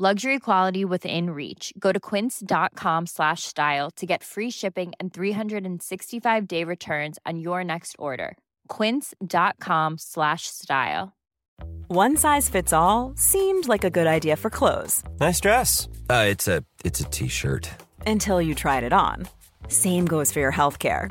[0.00, 1.72] Luxury quality within reach.
[1.76, 7.64] Go to quince.com slash style to get free shipping and 365 day returns on your
[7.64, 8.36] next order.
[8.68, 11.16] Quince.com slash style.
[11.88, 15.88] One size fits all seemed like a good idea for clothes Nice dress.
[16.08, 17.68] Uh, it's a it's a t-shirt.
[18.06, 19.26] until you tried it on.
[19.66, 21.10] Same goes for your healthcare.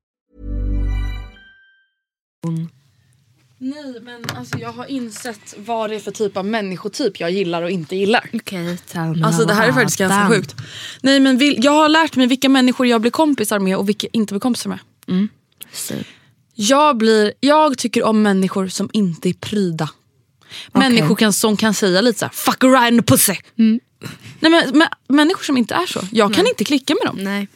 [3.57, 7.61] Nej men alltså jag har insett vad det är för typ av människotyp jag gillar
[7.61, 8.29] och inte gillar.
[8.31, 10.55] Me Alltså det här är faktiskt ganska sjukt.
[11.01, 14.07] Nej men vil, jag har lärt mig vilka människor jag blir kompisar med och vilka
[14.07, 14.79] jag inte blir kompisar med.
[16.53, 19.89] Jag, blir, jag tycker om människor som inte är pryda.
[20.71, 23.35] Människor kan, som kan säga lite såhär fuck around in the pussy.
[24.39, 25.99] Nej, men, men, människor som inte är så.
[26.11, 27.23] Jag kan inte klicka med dem.
[27.23, 27.47] Nej.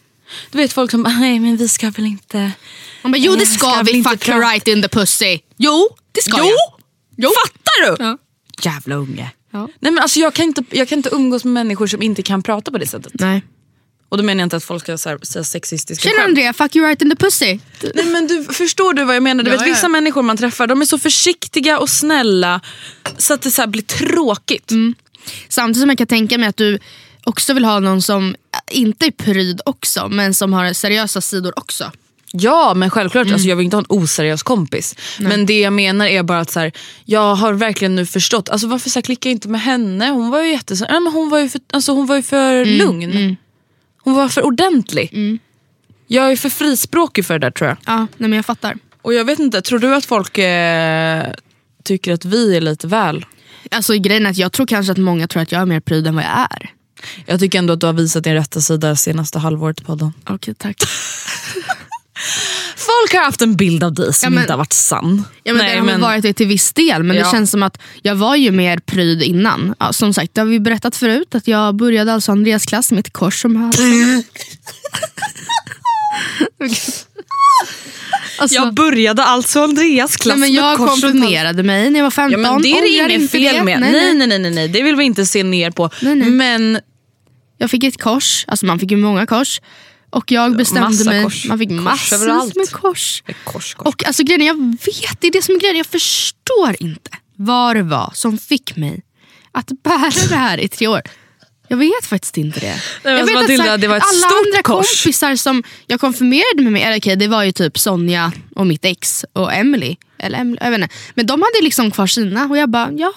[0.52, 2.52] Du vet folk som nej men vi ska väl inte...
[3.06, 5.39] Man bara, jo det Nej, ska, ska vi, fuck her right in the pussy.
[5.58, 6.45] Jo, det ska Jo!
[6.45, 6.55] jag.
[7.17, 7.30] jo!
[7.45, 8.04] Fattar du?
[8.04, 8.17] Ja.
[8.71, 9.32] Jävla unge.
[9.52, 9.60] Ja.
[9.80, 12.44] Nej, men alltså, jag, kan inte, jag kan inte umgås med människor som inte kan
[12.44, 13.11] prata på det sättet.
[13.15, 13.44] Nej.
[14.10, 16.27] Och då menar jag inte att folk ska säga sexistiska Känner skämt.
[16.30, 17.60] Andrea, fuck you right in the pussy.
[17.95, 19.44] Nej, men du, förstår du vad jag menar?
[19.44, 19.73] Du Ja, vet, ja.
[19.73, 22.61] Vissa människor man träffar de är så försiktiga och snälla
[23.17, 24.71] så att det så blir tråkigt.
[25.49, 26.80] Samtidigt som jag kan tänka mig att du
[27.23, 28.36] också vill ha någon som
[28.71, 31.92] inte är pryd också men som har seriösa sidor också.
[32.39, 34.95] Ja men självklart, alltså, jag vill inte ha en oseriös kompis.
[35.19, 36.71] Men det jag menar är bara att så här,
[37.05, 40.09] jag har verkligen nu förstått, alltså, varför så här, klickar jag inte med henne?
[40.09, 42.65] Hon var ju, jättes- Nej, men hon var ju för, alltså, hon var ju för
[42.65, 43.37] lugn.
[44.03, 45.09] Hon var för ordentlig.
[46.07, 47.77] Jag är för frispråkig för det där tror jag.
[47.85, 48.75] Ja, nej, men jag fattar.
[49.02, 51.23] Och jag vet inte, tror du att folk eh,
[51.83, 53.25] tycker att vi är lite väl?
[53.71, 56.07] Alltså grejen är att jag tror kanske att många tror att jag är mer pryd
[56.07, 56.69] än vad jag är.
[57.25, 60.13] Jag tycker ändå att du har visat din rätta sida senaste halvåret i podden.
[60.29, 60.77] Okej tack.
[62.77, 65.23] Folk har haft en bild av dig som Ja, men- inte har varit sann.
[65.43, 67.23] Ja, men det har väl varit det till viss del men Ja.
[67.26, 69.76] det känns som att jag var ju mer pryd innan.
[69.80, 72.99] Ja, som sagt, det har vi berättat förut att jag började alltså Andreas klass med
[72.99, 74.23] ett kors om halsen.
[78.39, 80.87] alltså, Jag började alltså Andreas klass nej, men med jag halsen.
[81.11, 82.42] konfirmerade mig när jag var 15.
[82.43, 83.80] Ja, men det är det inget fel med.
[83.80, 84.15] Nej, Nej, nej.
[84.15, 85.89] nej, nej, nej, nej, det vill vi inte se ner på.
[86.02, 86.30] Nej, nej.
[86.30, 86.80] Men
[87.58, 89.61] Jag fick ett kors, alltså man fick ju många kors.
[90.15, 91.45] Och jag bestämde massa mig, kors.
[91.45, 92.55] man fick massor överallt.
[92.55, 93.23] med kors.
[93.43, 93.87] kors, kors.
[93.87, 97.09] Och alltså grejen är, jag vet, det är det som är grejen, jag förstår inte
[97.36, 99.02] vad det var som fick mig
[99.52, 101.02] att bära det här i tre år.
[101.67, 102.81] Jag vet faktiskt inte det.
[103.03, 105.03] men jag vet Matilda, så här, det var ett alla stort andra kors.
[105.03, 108.86] kompisar som jag konfirmerade med mig, eller okej det var ju typ Sonja och mitt
[108.86, 109.95] ex och Emily.
[110.17, 110.95] Eller Emily jag vet inte.
[111.15, 113.14] Men de hade liksom kvar sina och jag bara, ja.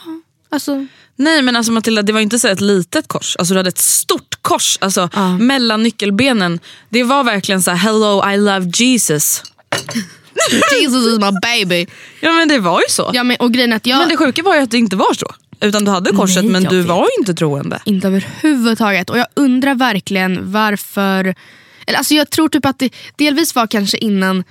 [0.51, 0.87] Alltså,
[1.19, 3.37] Nej men alltså Matilda, det var inte så ett litet kors.
[3.37, 6.61] Alltså, du hade ett stort kors alltså, mellan nyckelbenen.
[6.89, 9.43] Det var verkligen så här: hello I love Jesus.
[10.81, 11.87] Jesus is my baby.
[12.21, 13.11] Ja men det var ju så.
[13.15, 15.15] Ja, men, och grejen att jag, Men det sjuka var ju att det inte var
[15.15, 15.27] så.
[15.61, 16.89] Utan du hade korset Nej, men du vet.
[16.89, 17.81] var ju inte troende.
[17.85, 19.11] Inte överhuvudtaget.
[19.11, 21.35] Och jag undrar verkligen varför...
[21.87, 24.45] Eller alltså jag tror typ att det delvis var kanske innan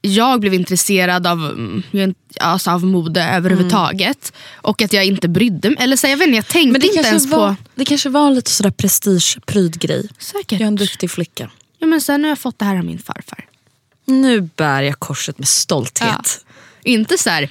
[0.00, 4.32] jag blev intresserad av, mm, alltså av mode överhuvudtaget.
[4.54, 5.78] Och att jag inte brydde mig.
[5.80, 7.56] Eller så, jag vet inte, jag tänkte Men det inte ens var, på...
[7.74, 10.08] det kanske var lite sådär prestige-prydgrej.
[10.18, 10.52] Säkert.
[10.52, 11.50] Jag är en duktig flicka.
[11.78, 13.46] Ja, men sen har jag fått det här av min farfar.
[14.04, 16.44] Nu bär jag korset med stolthet.
[16.82, 17.50] Inte så här,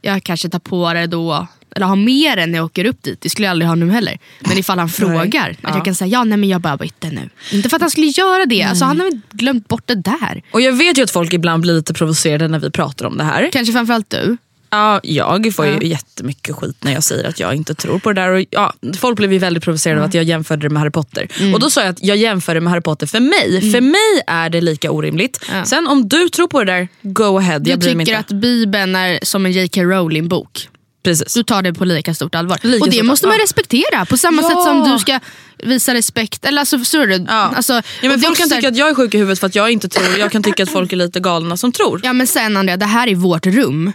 [0.00, 1.46] jag kanske tar på det då,
[1.76, 3.20] eller har mer än när jag åker upp dit.
[3.20, 4.18] Det skulle jag aldrig ha nu heller.
[4.40, 5.70] Men ifall han frågar, att Ja.
[5.74, 7.28] jag kan säga ja nej men jag bara bytte nu.
[7.52, 10.42] Inte för att han skulle göra det, alltså, han har väl glömt bort det där.
[10.50, 13.24] Och jag vet ju att folk ibland blir lite provocerade när vi pratar om det
[13.24, 13.50] här.
[13.52, 14.36] Kanske framförallt du.
[14.74, 15.82] Ja, jag får ju Ja.
[15.82, 18.28] jättemycket skit när jag säger att jag inte tror på det där.
[18.28, 21.28] Och, ja, folk blev ju väldigt provocerade av att jag jämförde det med Harry Potter.
[21.40, 21.54] Mm.
[21.54, 23.72] Och Då sa jag att jag jämför det med Harry Potter för mig.
[23.72, 25.44] För mig är det lika orimligt.
[25.52, 25.64] Ja.
[25.64, 27.58] Sen om du tror på det där, go ahead.
[27.58, 29.80] Du jag tycker att Bibeln är som en J.K.
[29.80, 30.68] Rowling-bok.
[31.02, 31.34] Precis.
[31.34, 32.58] Du tar det på lika stort allvar.
[32.62, 34.48] Lika och det måste man respektera på samma Ja.
[34.48, 35.20] sätt som du ska
[35.58, 36.44] visa respekt.
[36.44, 37.14] Eller alltså, förstår du?
[37.28, 37.52] Ja.
[37.56, 39.70] Alltså, Ja, men folk kan tycka att jag är sjuk i huvudet för att jag
[39.70, 40.18] inte tror.
[40.18, 42.00] Jag kan tycka att folk är lite galna som tror.
[42.04, 43.92] Ja men sen Andrea, det här är vårt rum.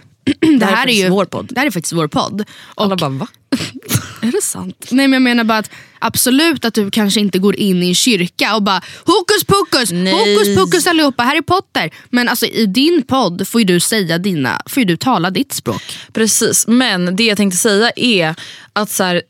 [0.60, 1.46] Det, här är är ju vår podd.
[1.50, 2.44] Det här är faktiskt vår podd.
[2.64, 3.26] Och, Alla bara va?
[4.22, 4.86] är det sant?
[4.90, 7.94] Nej men jag menar bara att absolut att du kanske inte går in i en
[7.94, 10.12] kyrka och bara hokus pokus, Nej.
[10.12, 11.90] hokus pokus allihopa, Harry Potter.
[12.10, 15.82] Men alltså i din podd får du säga dina, får du tala ditt språk.
[16.12, 18.34] Precis, men det jag tänkte säga är
[18.72, 19.22] att så här,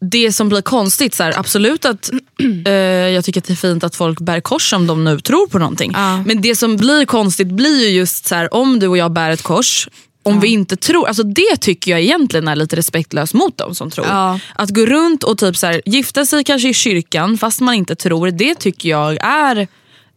[0.00, 2.10] det som blir konstigt, så här, absolut att
[2.66, 5.46] eh, jag tycker att det är fint att folk bär kors om de nu tror
[5.46, 5.92] på någonting.
[5.94, 6.22] Ja.
[6.26, 9.30] Men det som blir konstigt blir ju just så här, om du och jag bär
[9.30, 9.88] ett kors,
[10.30, 13.90] om vi inte tror, alltså det tycker jag egentligen är lite respektlöst mot dem som
[13.90, 14.06] tror.
[14.06, 14.40] Ja.
[14.54, 17.94] Att gå runt och typ så här, gifta sig kanske i kyrkan fast man inte
[17.94, 19.68] tror, det tycker jag är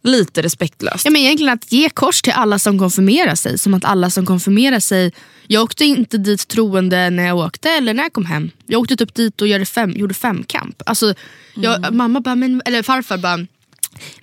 [0.04, 1.04] lite respektlöst.
[1.04, 3.58] Ja, men egentligen att ge kors till alla som konfirmerar sig.
[3.58, 5.12] Som att alla som konfirmerar sig...
[5.46, 8.50] Jag åkte inte dit troende när jag åkte eller när jag kom hem.
[8.66, 10.82] Jag åkte typ dit och gjorde, fem, gjorde femkamp.
[10.86, 11.14] Alltså,
[11.54, 13.46] jag, Mamma bara, men, eller farfar bara,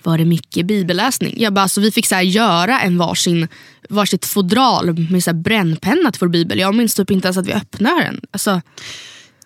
[0.02, 1.34] var det mycket bibelläsning?
[1.36, 3.48] Jag bara, alltså, vi fick så här, göra en varsin,
[3.92, 6.58] varsitt fodral med så här, brännpenna till vår bibel.
[6.58, 8.20] Jag minns typ inte ens att vi öppnade den.
[8.30, 8.60] Alltså,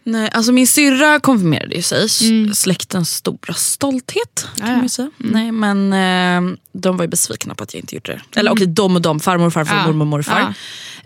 [0.08, 4.46] Nej, alltså min syrra konfirmerade ju sig, S- släktens stora stolthet.
[4.56, 4.74] kan Mm.
[4.74, 4.80] ja.
[4.80, 5.10] man säga.
[5.16, 8.40] Nej, men eh, de var ju besvikna på att jag inte gjorde det.
[8.40, 9.82] Eller okej, de och de, farmor, farfar, Mm.
[9.86, 9.92] Ja.
[9.92, 10.54] mormor, morfar.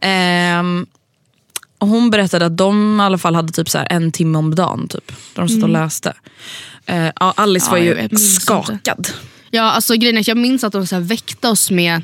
[0.00, 0.86] Ehm,
[1.78, 4.54] och hon berättade att de i alla fall hade typ så här en timme om
[4.54, 6.12] dagen typ, där de satt och läste.
[6.86, 7.86] Eh, ja, Alice Mm.
[7.86, 9.08] Ja, var ju skakad.
[9.50, 12.02] Ja, alltså grejen är att jag minns att de så väckte oss med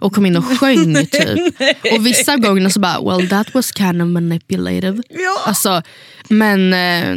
[0.00, 1.54] och kom in och sjöng typ.
[1.92, 5.02] Och vissa gånger så bara, well that was kind of manipulative.
[5.46, 5.82] Alltså,
[6.28, 7.16] men eh,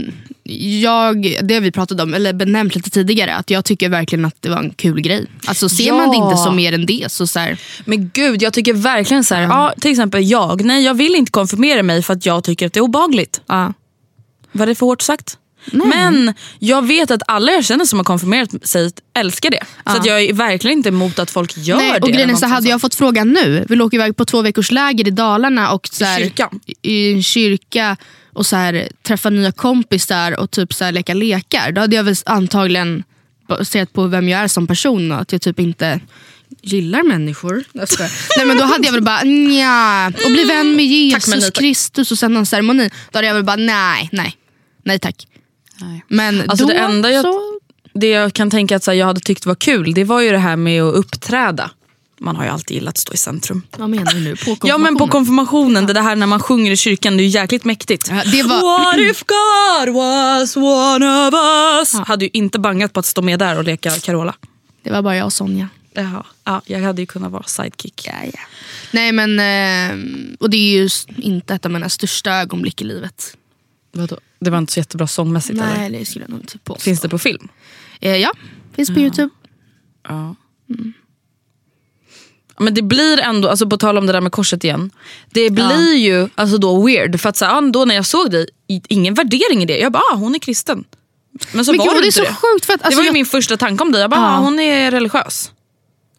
[0.82, 4.36] jag, det har vi pratat om, eller benämnt lite tidigare, att jag tycker verkligen att
[4.42, 5.26] det var en kul grej.
[5.46, 6.26] Alltså ser man det Ja.
[6.32, 9.42] inte som mer än det så, så här, Men gud, jag tycker verkligen så här,
[9.42, 12.74] ja, till exempel jag, nej jag vill inte konfirmera mig för att jag tycker att
[12.74, 13.42] det är obagligt.
[13.48, 13.74] ja.
[14.52, 15.38] Var det för hårt sagt?
[15.72, 19.64] Men jag vet att alla jag känner som har konfirmerat sig älskar det.
[19.86, 22.00] Så att jag är verkligen inte emot att folk gör Nej, det.
[22.00, 24.42] och grejen är eller så hade jag fått frågan nu, vill åka iväg på två
[24.42, 26.60] veckors läger i Dalarna och så här, kyrkan?
[26.82, 27.98] i en kyrka
[28.34, 31.72] och så här, träffa nya kompisar och typ så här, leka lekar.
[31.72, 33.04] Då hade jag väl antagligen
[33.48, 36.00] baserat på vem jag är som person att jag typ inte
[36.62, 37.64] gillar människor.
[38.38, 41.54] Nej men då hade jag väl bara nja och bli vän med Jesus nej, tack.
[41.54, 42.90] Kristus och sen någon ceremoni.
[43.12, 44.38] Då hade jag väl bara nej, nej,
[44.84, 45.28] nej tack.
[45.88, 46.04] Nej.
[46.08, 47.60] Men Alltså då det enda jag, så...
[47.94, 50.32] det jag kan tänka att så här, jag hade tyckt var kul, det var ju
[50.32, 51.72] det här med att uppträda.
[52.20, 53.62] Man har ju alltid gillat att stå i centrum.
[53.78, 54.36] Vad menar du nu?
[54.36, 55.10] På Ja men på konfirmationen?
[55.10, 58.08] konfirmationen, det här när man sjunger i kyrkan, det är ju jäkligt mäktigt.
[58.10, 61.34] Ja, det var- What if God was one of
[61.80, 62.08] us?
[62.08, 64.36] Hade ju inte bangat på att stå med där och leka Carola.
[64.84, 65.68] Det var bara jag och Sonja.
[65.96, 66.24] Jaha.
[66.44, 68.04] Ja, jag hade ju kunnat vara sidekick.
[68.08, 68.40] Ja, ja.
[68.92, 73.38] Nej men, eh, och det är ju inte ett av mina största ögonblick i livet.
[73.94, 74.18] Vadå?
[74.40, 75.78] Det var inte så jättebra sångmässigt eller?
[75.78, 76.82] Nej det skulle jag nog inte påstå.
[76.84, 77.48] Finns det på film?
[78.02, 78.32] Eh, ja,
[78.76, 79.30] finns på youtube.
[80.08, 80.36] Ja.
[82.60, 84.92] Men det blir ändå, alltså på tal om det där med korset igen.
[85.32, 87.20] Det blir ju alltså då weird.
[87.20, 89.78] För att så här, ja, då när jag såg dig, ingen värdering i det.
[89.80, 90.84] Jag bara, ah, hon är kristen.
[91.54, 92.34] Men så Men var gud, det det inte så det.
[92.36, 94.02] sjukt för att det alltså, var ju jag, min första tanke om dig.
[94.02, 94.38] Jag bara, Ja.
[94.38, 95.52] ah, hon är religiös.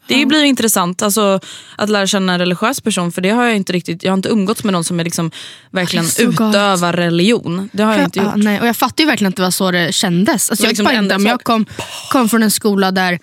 [0.07, 1.41] Det blir intressant alltså,
[1.77, 4.29] att lära känna en religiös person för det har jag inte riktigt, jag har inte
[4.29, 5.31] umgåtts med någon som är liksom
[5.71, 7.69] verkligen är utövar religion.
[7.73, 8.35] Det har jag inte ja, gjort.
[8.37, 10.51] nej, och jag fattar ju verkligen att det var så det kändes.
[10.51, 11.67] Alltså, jag liksom bara inte jag jag kom,
[12.11, 13.19] kom från en skola där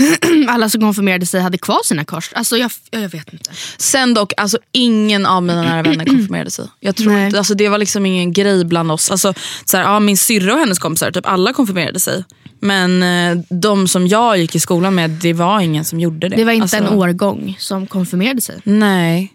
[0.48, 2.30] alla som konfirmerade sig hade kvar sina kors.
[2.34, 3.50] Alltså jag, jag vet inte.
[3.78, 6.64] Sen dock, alltså, ingen av mina nära vänner konfirmerade sig.
[6.80, 9.10] Jag tror inte, alltså, det var liksom ingen grej bland oss.
[9.10, 9.34] Alltså,
[9.64, 12.24] så här, ja, min syrra och hennes kompisar, typ alla konfirmerade sig.
[12.60, 16.36] Men eh, de som jag gick i skolan med, det var ingen som gjorde det.
[16.36, 18.60] Det var inte alltså, en årgång som konfirmerade sig.
[18.64, 19.32] Nej.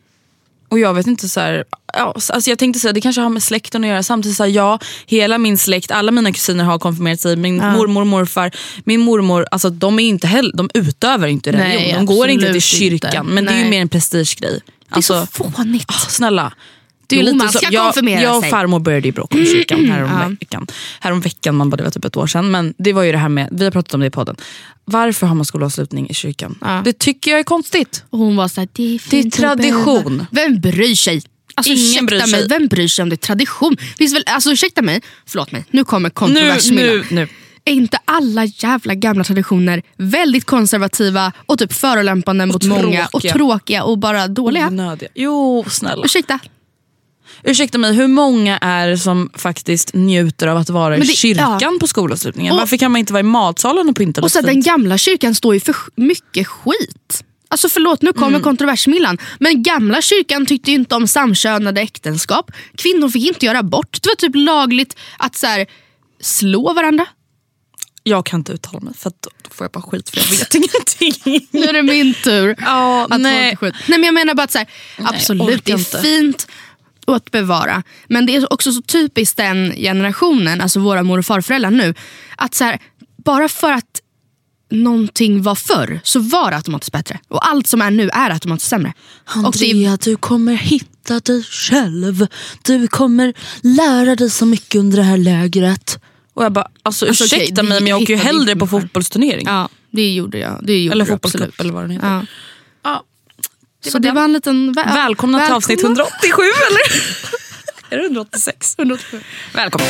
[0.70, 1.64] Och jag vet inte, så här,
[1.98, 4.04] ja, så- alltså jag tänkte säga det kanske har med släkten att göra.
[4.04, 7.36] Samtidigt så här, ja, hela min släkt, alla mina kusiner har konfirmerat sig.
[7.36, 8.52] Min mormor och morfar,
[8.84, 11.70] min mormor, alltså de är inte heller, de utövar inte religion.
[11.70, 13.08] Nej, de går inte till absolut inte.
[13.08, 13.26] kyrkan.
[13.26, 13.70] Men det är ju Nej.
[13.70, 14.52] mer en prestigegrej.
[14.52, 15.86] Det är Alltså, så fånigt.
[15.92, 16.54] Ah, snälla.
[17.10, 19.38] Det är Jo, lite man så, ska jag, konfirmera jag och farmor började ju bråka
[19.38, 20.68] om kyrkan härom, veckan.
[21.00, 21.56] härom veckan.
[21.56, 22.52] Man bara, det var typ ett år sedan.
[22.52, 24.36] Men det var ju det här med, vi har pratat om det i podden.
[24.86, 26.58] Varför har man skolavslutning i kyrkan?
[26.62, 26.82] Ja.
[26.86, 28.04] Det tycker jag är konstigt.
[28.10, 30.26] Och hon var såhär, det är, Det är tradition.
[30.32, 31.22] Vem bryr sig?
[31.58, 32.32] Alltså, Ingen bryr sig.
[32.32, 33.78] Mig, vem bryr sig om det är tradition?
[33.98, 36.98] Finns väl, alltså, ursäkta mig, förlåt mig, nu kommer Nu, kontroversmyllan.
[36.98, 37.28] nu, nu.
[37.66, 43.34] Är inte alla jävla gamla traditioner väldigt konservativa och typ förolämpande mot många och tråkiga.
[43.34, 44.68] tråkiga och bara dåliga?
[44.68, 45.10] Onödiga.
[45.16, 46.06] Jo, snälla.
[46.06, 46.40] Ursäkta?
[47.44, 51.58] Ursäkta mig, hur många är det som faktiskt njuter av att vara i det- kyrkan
[51.62, 51.78] ja.
[51.80, 52.56] på skolavslutningen?
[52.56, 55.54] Varför kan man inte vara i matsalen och pynta Och så den gamla kyrkan står
[55.54, 57.24] ju för mycket skit.
[57.48, 58.22] Alltså förlåt, nu Mm.
[58.24, 59.18] kommer kontroversmillan.
[59.40, 62.52] Men gamla kyrkan tyckte inte om samkönade äktenskap.
[62.78, 63.98] Kvinnor fick inte göra abort.
[64.04, 65.66] Det var typ lagligt att så här,
[66.22, 67.06] slå varandra.
[68.04, 70.56] Jag kan inte uttala mig för att då får jag bara skit för jag vet
[70.56, 71.48] ingenting.
[71.52, 72.56] Nu är det min tur.
[72.60, 73.56] Ja, att nej.
[73.58, 73.74] skit.
[73.88, 76.02] nej men jag menar bara att så här, Nej, absolut det är inte.
[76.02, 76.48] fint
[77.08, 77.84] att bevara.
[78.08, 81.94] Men det är också så typiskt den generationen, alltså våra mor och farföräldrar nu.
[82.36, 82.80] Att så här,
[83.26, 84.02] bara för att
[84.70, 87.20] någonting var förr så var det automatiskt bättre.
[87.28, 88.94] Och allt som är nu är automatiskt sämre.
[89.26, 92.28] Och det Andrea, du kommer hitta dig själv.
[92.62, 96.00] Du kommer lära dig så mycket under det här lägret.
[96.34, 99.46] Och jag bara, alltså, Alltså, ursäkta vi mig men jag åker ju hellre på fotbollsturnering.
[99.48, 100.60] ja, det gjorde jag.
[100.64, 102.08] Det gjorde Eller fotbollscup eller vad den heter.
[102.08, 102.26] Ja.
[102.84, 103.04] Ja.
[103.92, 104.74] Så det var en liten...
[104.76, 106.04] vä- Välkomna till avsnitt välkomna.
[106.04, 107.02] 187 eller?
[107.90, 108.76] är det 186?
[108.78, 109.22] 187.
[109.54, 109.88] Välkommen.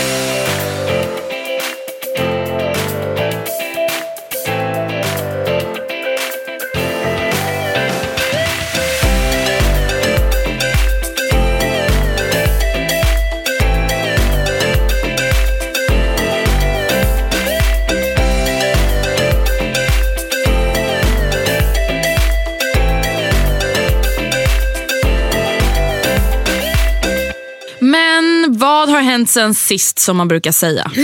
[29.07, 30.91] Hänt sen sist som man brukar säga?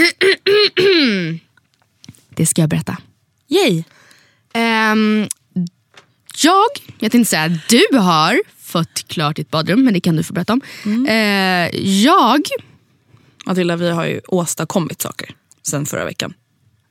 [2.35, 2.97] Det ska jag berätta.
[3.49, 3.83] Yay.
[4.53, 5.27] Ehm,
[6.43, 6.65] jag,
[6.99, 10.53] jag tänkte säga du har fått klart ditt badrum, men det kan du få berätta
[10.53, 10.61] om.
[10.85, 11.05] Mm.
[11.05, 12.41] Eh, jag,
[13.45, 15.29] Matilda, vi har ju åstadkommit saker
[15.63, 16.33] sen förra veckan.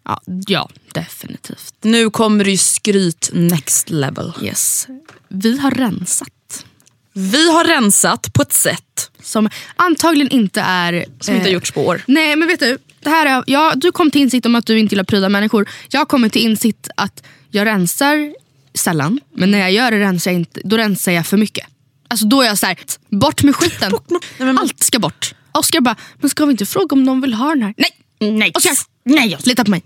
[0.05, 1.75] ja, ja definitivt.
[1.83, 4.33] Nu kommer det ju skryt next level.
[4.43, 4.87] Yes.
[5.29, 6.67] Vi har rensat.
[7.13, 11.05] Vi har rensat på ett sätt Som antagligen inte är...
[11.21, 12.03] som inte eh, har gjorts på år.
[12.07, 14.79] Nej men vet du, det här är, ja, du kom till insikt om att du
[14.79, 15.69] inte gillar pryda människor.
[15.89, 18.35] Jag kommer till insikt att jag rensar
[18.75, 21.67] sällan, men när jag gör det rensar jag inte, då rensar jag för mycket.
[22.09, 22.79] Alltså då är jag såhär,
[23.09, 23.93] bort med skiten.
[24.09, 25.35] Nej, men- Allt ska bort.
[25.53, 27.75] Oskar bara, men ska vi inte fråga om de vill ha den här?
[27.77, 27.91] Nej!
[28.33, 28.53] Nej.
[28.55, 28.73] Oskar!
[29.05, 29.39] Nej!
[29.45, 29.83] Lita på mig.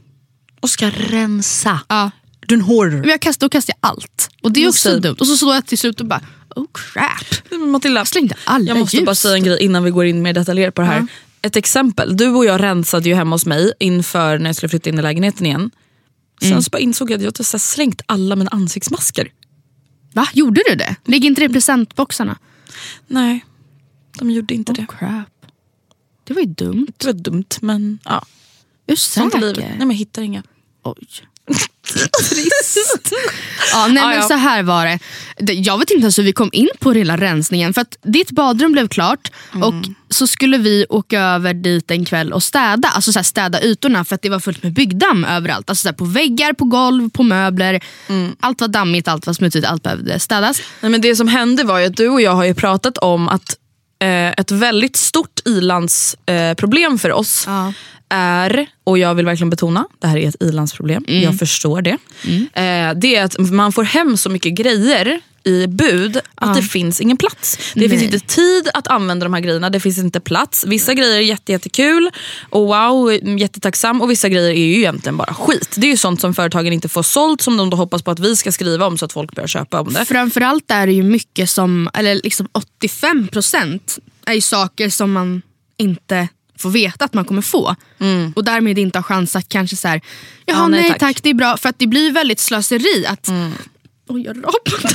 [0.60, 1.80] Och ska rensa.
[1.88, 2.10] Ja.
[2.46, 3.00] Du är en.
[3.00, 4.30] Men jag kastar, då kastar jag allt.
[4.42, 5.16] Och det är också dumt.
[5.20, 6.20] Och så står jag till slut och bara,
[6.56, 7.60] oh crap.
[7.60, 9.06] Matilda, slängde alla jag måste ljus.
[9.06, 11.06] bara säga en grej innan vi går in mer detaljerat på det här.
[11.42, 12.16] Ett exempel.
[12.16, 15.02] Du och jag rensade ju hemma hos mig inför när jag skulle flytta in i
[15.02, 15.70] lägenheten igen.
[16.42, 19.32] Sen så bara insåg jag att jag hade slängt alla mina ansiktsmasker.
[20.14, 20.28] Va?
[20.32, 20.96] Gjorde du det?
[21.04, 22.38] Ligger inte det i presentboxarna?
[23.06, 23.44] Nej,
[24.18, 24.82] de gjorde inte det.
[24.82, 25.46] Oh crap.
[26.24, 26.92] Det var ju dumt.
[26.96, 28.26] Det var dumt men ja.
[28.86, 29.40] Är du säker?
[29.40, 30.42] Nej men jag hittar inga.
[30.82, 31.06] Oj.
[33.72, 35.52] Ja, nej, Ah, men så här var det.
[35.52, 37.74] Jag vet inte ens hur vi kom in på hela rensningen.
[37.74, 39.30] För att Ditt badrum blev klart
[39.62, 39.74] och
[40.10, 42.88] så skulle vi åka över dit en kväll och städa.
[42.88, 45.70] Alltså så här, städa ytorna för att det var fullt med byggdamm överallt.
[45.70, 47.80] Alltså så här, på väggar, på golv, på möbler.
[48.40, 50.60] Allt var dammigt, allt var smutsigt, allt behövde städas.
[50.80, 53.28] Nej, men det som hände var ju att du och jag har ju pratat om
[53.28, 53.56] att
[54.02, 57.72] eh, ett väldigt stort ilandsproblem eh, för oss Ja.
[58.08, 61.98] Är, och jag vill verkligen betona, det här är ett ilandsproblem, jag förstår det.
[62.52, 67.00] Eh, det är att man får hem så mycket grejer i bud att det finns
[67.00, 67.58] ingen plats.
[67.74, 68.04] Det finns Nej.
[68.04, 70.64] inte tid att använda de här grejerna, det finns inte plats.
[70.66, 72.10] Vissa grejer är jätte, jättekul
[72.50, 75.74] och wow, jättetacksam och vissa grejer är ju egentligen bara skit.
[75.76, 78.20] Det är ju sånt som företagen inte får sålt som de då hoppas på att
[78.20, 80.04] vi ska skriva om så att folk börjar köpa om det.
[80.04, 82.48] Framförallt är det ju mycket som, eller liksom
[82.82, 85.42] 85% är ju saker som man
[85.76, 87.76] inte får veta att man kommer få.
[88.34, 90.00] Och därmed inte har chans att kanske så här,
[90.46, 91.22] jaha Ja, nej, nej, tack." tack.
[91.22, 91.56] det är bra.
[91.56, 93.28] För att det blir väldigt slöseri att...
[94.08, 94.94] Oj, jag rapade.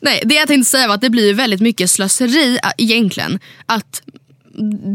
[0.00, 3.38] nej, det jag tänkte säga var att det blir väldigt mycket slöseri äh, egentligen.
[3.66, 4.02] Att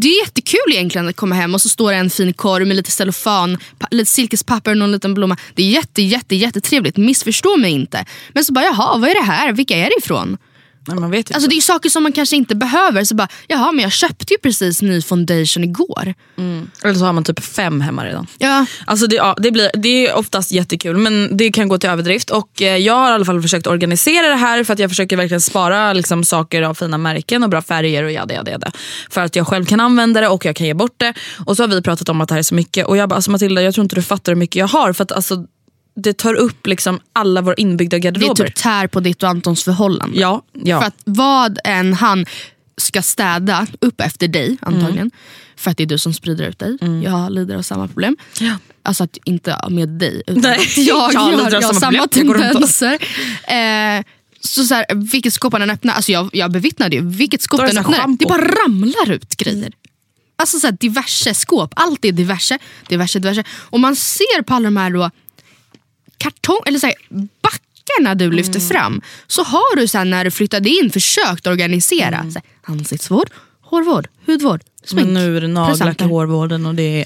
[0.01, 2.77] det är jättekul egentligen att komma hem och så står det en fin korg med
[2.77, 3.57] lite cellofan,
[3.91, 5.37] lite silkespapper och någon liten blomma.
[5.53, 8.05] Det är jätte, jätte, jättetrevligt, missförstå mig inte.
[8.33, 9.53] Men så bara, jaha vad är det här?
[9.53, 10.37] Vilka är det ifrån?
[10.95, 13.03] Man vet ju Alltså det är saker som man kanske inte behöver.
[13.03, 16.13] Så bara, jaha men jag köpte ju precis ny foundation igår.
[16.83, 18.27] Eller så har man typ fem hemma redan.
[18.37, 21.89] Ja, Alltså det, ja, det, blir, det är oftast jättekul men det kan gå till
[21.89, 22.29] överdrift.
[22.29, 25.17] Och eh, Jag har i alla fall försökt organisera det här för att jag försöker
[25.17, 28.71] verkligen spara liksom, saker av fina märken och bra färger och jada, jada, jada.
[29.09, 31.13] För att jag själv kan använda det och jag kan ge bort det.
[31.45, 32.85] Och så har vi pratat om att det här är så mycket.
[32.87, 34.93] Och jag bara, alltså Matilda jag tror inte du fattar hur mycket jag har.
[34.93, 35.45] För att alltså,
[35.95, 38.45] det tar upp liksom alla våra inbyggda det garderober.
[38.45, 40.19] typ tär på ditt och Antons förhållande.
[40.19, 40.79] Ja, ja.
[40.79, 42.25] För att vad än han
[42.77, 45.11] ska städa upp efter dig antagligen.
[45.55, 46.77] För att det är du som sprider ut dig.
[47.03, 48.17] Jag lider av samma problem.
[48.39, 48.53] Ja.
[48.83, 52.93] Alltså att inte med dig utan Nej, att jag, jag lider av samma samma tendenser.
[53.47, 54.03] Eh,
[54.41, 57.59] Så, så här, vilket skåp han än öppnar, alltså jag, jag bevittnade ju, vilket skåp
[57.59, 59.71] är här öppnar, det bara ramlar ut grejer.
[60.35, 63.43] Alltså så här, diverse skåp, allt är diverse, diverse, diverse.
[63.51, 65.11] Och man ser på alla de här då,
[66.19, 66.95] kartong, eller så här,
[67.41, 68.69] backarna du lyfter Mm.
[68.69, 69.01] fram.
[69.27, 72.31] Så har du sen när du flyttade in försökt organisera Mm.
[72.31, 73.29] så här, ansiktsvård,
[73.61, 75.05] hårvård, hudvård, smink.
[75.05, 77.05] Men nu är det nagellack i hårvården och det är...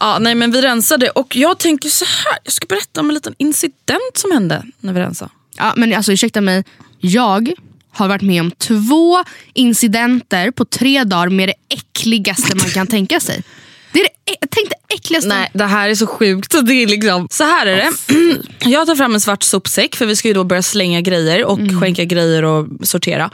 [0.00, 2.38] Ja, nej men vi rensade och jag tänker så här.
[2.44, 5.30] jag ska berätta om en liten incident som hände när vi rensade.
[5.56, 6.64] Ja, men alltså ursäkta mig,
[7.00, 7.52] jag
[7.92, 13.20] har varit med om två incidenter på tre dagar med det äckligaste man kan tänka
[13.20, 13.42] sig.
[13.92, 15.28] Det är det, tänk det äckligaste.
[15.28, 16.54] Nej, det här är så sjukt.
[16.62, 17.90] Det är liksom, så här är det.
[18.70, 21.58] Jag tar fram en svart sopsäck för vi ska ju då börja slänga grejer och
[21.80, 23.30] skänka grejer och sortera.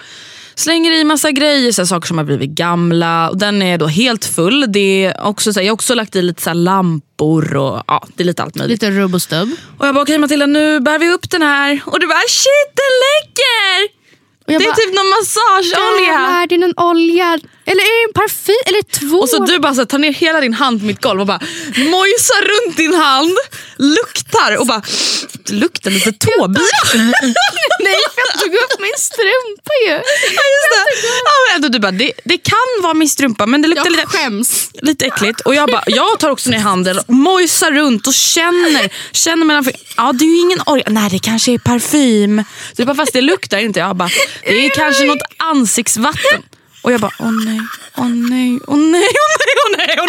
[0.59, 3.31] Slänger i massa grejer, så saker som har blivit gamla.
[3.31, 4.73] Och den är då helt full.
[4.73, 8.07] Det är också, så här, jag har också lagt i lite så lampor och ja,
[8.15, 8.83] det är lite allt möjligt.
[8.83, 9.51] Lite rubb och stubb.
[9.79, 11.81] Och jag bara, okej Matilda nu bär vi upp den här.
[11.85, 14.06] Och du bara, shit den läcker!
[14.47, 16.07] Det är bara, typ någon massageolja.
[16.07, 17.39] Jävlar, det är någon olja.
[17.67, 18.63] Eller är det en parfym?
[18.67, 19.17] Eller två?
[19.17, 21.27] Och så du bara så här, tar ner hela din hand på mitt golv och
[21.27, 21.41] bara
[21.77, 23.37] mojsar runt din hand,
[23.77, 24.83] luktar och bara
[25.47, 26.65] det luktar lite tåbira.
[27.81, 29.93] Nej, jag tog upp min strumpa ju.
[29.93, 31.07] Ja, just det.
[31.25, 33.93] Ja, men ändå, du bara, det, det kan vara min strumpa men det luktar Jag
[33.93, 34.71] lite, skäms.
[34.83, 35.41] lite äckligt.
[35.41, 39.65] Och jag, bara, jag tar också ner handen, mojsar runt och känner, känner mellan
[39.97, 42.45] Ja det är ju ingen olja, nej det kanske är parfym.
[42.73, 43.81] Så jag bara, fast det luktar inte.
[43.81, 44.11] Jag bara,
[44.43, 46.43] det är kanske något ansiktsvatten.
[46.83, 47.61] Och jag bara, åh nej,
[47.97, 50.07] åh nej, åh nej, åh nej, åh nej, åh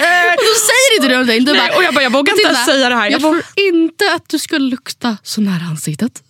[0.00, 0.28] nej.
[0.30, 1.44] Och då säger inte du någonting.
[1.44, 3.10] Du Nej, bara, och jag bara, jag vågar inte ens säga det här.
[3.10, 6.12] Jag tror inte att du ska lukta så nära ansiktet.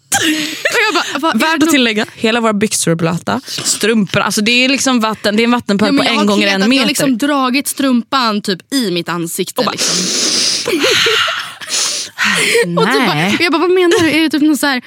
[0.65, 3.41] och jag bara, Värt att tillägga, hela våra byxor är blöta.
[3.47, 6.53] Strumpor, alltså det är liksom vatten, det är en vattenpöl Ja, på en gånger en
[6.53, 6.87] Jag har meter.
[6.87, 9.63] liksom dragit strumpan typ i mitt ansikte.
[9.65, 9.97] bara- liksom.
[12.65, 13.37] Och du bara, Nej.
[13.41, 14.11] jag bara, vad menar du?
[14.11, 14.83] Är det typ någon så här,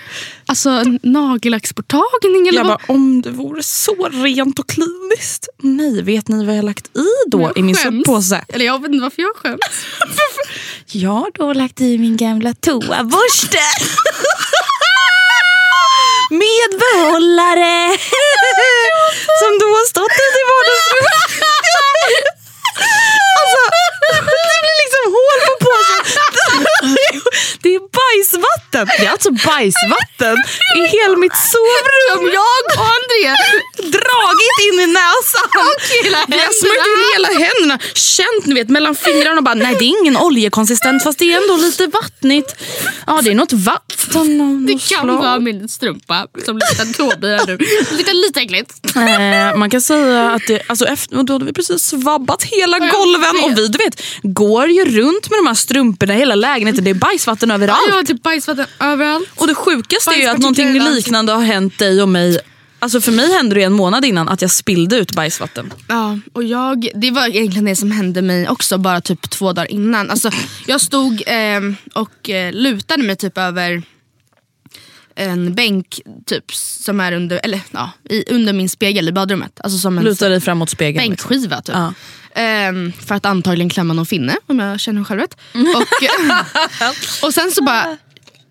[0.45, 2.47] alltså, nagellacksborttagning?
[2.47, 2.77] Eller Jag vad?
[2.87, 5.47] bara, om det vore så rent och kliniskt.
[5.57, 8.45] Nej, vet ni vad jag har lagt i då i min soppåse?
[8.47, 9.85] Eller jag vet inte varför jag skäms.
[10.85, 13.57] Jag har då lagt i min gamla toaborste.
[16.31, 17.97] Med behållare.
[19.39, 21.31] Som då har stått i vardagsrummet.
[23.41, 23.61] Alltså,
[24.13, 26.01] det blir liksom hål på påsen.
[27.61, 27.79] Det är
[28.15, 28.87] bajsvatten.
[28.99, 30.35] Det är alltså bajsvatten
[30.77, 32.17] i hela mitt sovrum.
[32.17, 33.35] Som jag och André
[33.97, 35.67] dragit in i näsan.
[36.27, 39.85] Vi har smort in hela händerna, känt ni vet, mellan fingrarna och bara nej det
[39.85, 42.55] är ingen oljekonsistent fast det är ändå lite vattnigt.
[43.07, 45.17] Ja det är något vatten av Det kan slag.
[45.17, 47.57] vara min strumpa som luktar tåbira nu.
[47.97, 48.71] Luktar lite äckligt.
[48.95, 52.79] Eh, man kan säga att det, alltså efter, och då hade vi precis svabbat hela
[52.79, 56.83] golven och vi du vet, går ju runt med de här strumporna i hela lägenheten.
[56.83, 57.81] Det är bajsvatten överallt.
[57.89, 59.29] Jag har typ bajsvatten överallt.
[59.35, 62.39] Och det sjukaste är ju att någonting liknande har hänt dig och mig.
[62.79, 65.73] Alltså för mig hände det en månad innan att jag spillde ut bajsvatten.
[65.87, 69.71] Ja, och jag, det var egentligen det som hände mig också bara typ två dagar
[69.71, 70.09] innan.
[70.09, 70.31] Alltså,
[70.67, 71.61] jag stod eh,
[71.93, 73.83] och lutade mig typ över
[75.15, 79.59] en bänk typ, som är under, eller, ja, i, under min spegel i badrummet.
[79.63, 81.09] Alltså som en Luta dig framåt spegeln.
[81.09, 81.27] liksom.
[81.29, 81.75] bänkskiva typ.
[81.75, 81.93] Ja.
[82.35, 85.37] Ehm, för att antagligen klämma någon finne om jag känner själv rätt.
[85.53, 86.07] Och,
[87.27, 87.97] och sen så bara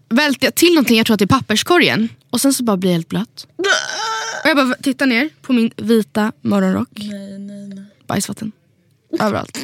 [0.08, 2.08] välte jag till någonting, jag tror att det är papperskorgen.
[2.30, 3.46] Och sen så bara blir jag helt blöt.
[4.44, 6.88] Och jag bara tittar ner på min vita morgonrock.
[8.06, 8.52] Bajsvatten.
[9.20, 9.58] Överallt.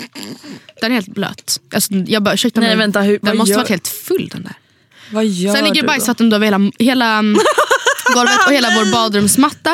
[0.81, 1.61] Den är helt blöt.
[1.75, 2.77] Alltså, jag bara, ursäkta Nej, mig.
[2.77, 4.55] vänta, hur- den måste gör- varit helt full den där.
[5.11, 7.39] Vad gör Sen ligger det bajsvatten över hela, hela mm,
[8.15, 9.71] golvet och hela vår badrumsmatta.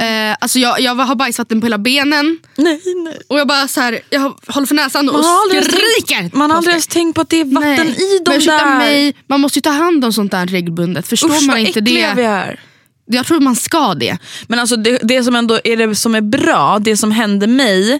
[0.00, 2.38] Eh, alltså jag, jag har bajsvatten på hela benen.
[2.56, 3.18] Nej, nej.
[3.28, 6.14] Och jag bara så här, jag håller för näsan och skriker.
[6.20, 8.16] tänkt- Man har aldrig ens tänkt på att det är vatten Nej.
[8.16, 8.78] i de Men ursäkta där.
[8.78, 11.08] mig, man måste ju ta hand om sånt där regelbundet.
[11.08, 12.28] Förstår Usch man inte äckliga vi det?
[12.28, 12.60] är.
[13.08, 14.18] Jag tror man ska det.
[14.48, 17.92] Men alltså det, det som ändå är det som är bra, det som hände mig,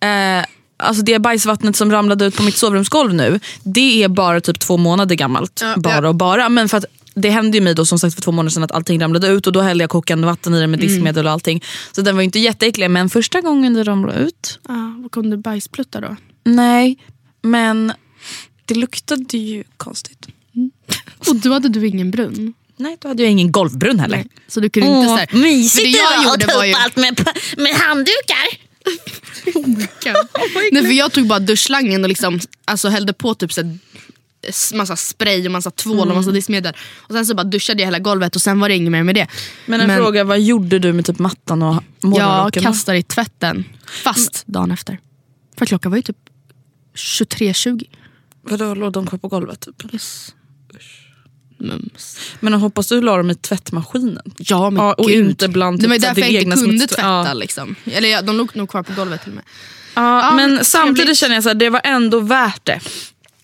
[0.00, 0.44] eh,
[0.80, 4.76] alltså det bajsvattnet som ramlade ut på mitt sovrumsgolv nu, det är bara typ två
[4.76, 5.60] månader gammalt.
[5.62, 6.08] Ja, bara ja.
[6.08, 6.48] och bara.
[6.48, 8.72] Men för att det hände ju mig då som sagt för två månader sedan att
[8.72, 11.64] allting ramlade ut och då hällde jag kokande vatten i det med diskmedel och allting.
[11.92, 14.58] Så den var inte jätteäcklig men första gången det ramlade ut,
[15.02, 16.16] vad kom det bajspluttar då?
[16.44, 16.98] nej.
[17.42, 17.92] Men
[18.64, 20.28] det luktade ju konstigt.
[21.28, 22.54] Och då hade du ingen brunn.
[22.76, 24.24] Nej, då hade jag ingen golvbrunn heller.
[24.48, 26.74] Så du kunde inte så här, mysigt det gjorde var ju...
[26.94, 28.69] med, med handdukar.
[30.72, 33.78] Nej, för jag tog bara duschslangen och liksom, alltså, hällde på typ så här,
[34.76, 36.16] massa spray och massa tvål och Mm.
[36.16, 36.74] massa diskmedel.
[36.96, 39.14] Och sen så bara duschade jag hela golvet och sen var det inget mer med
[39.14, 39.26] det.
[39.66, 42.62] Men en fråga, vad gjorde du med typ mattan och Jag morgonrocken?
[42.62, 43.64] kastade i tvätten.
[44.04, 44.98] Fast dagen efter.
[45.58, 46.16] För klockan var ju typ
[46.96, 47.84] 23.20.
[48.42, 49.60] Vadå, låg de kvar på golvet?
[49.60, 49.94] Typ?
[49.94, 50.34] Yes.
[51.60, 52.20] Mums.
[52.40, 54.22] Men jag hoppas du la dem i tvättmaskinen.
[54.38, 55.26] Ja men Ja, och gud.
[55.30, 57.02] inte bland Det var typ därför jag inte kunde tvätta.
[57.26, 57.32] Ja.
[57.32, 57.74] Liksom.
[57.84, 59.44] Eller ja, de låg nog kvar på golvet till och med.
[59.94, 62.80] Ja, Ja, men men samtidigt känner jag att det var ändå värt det.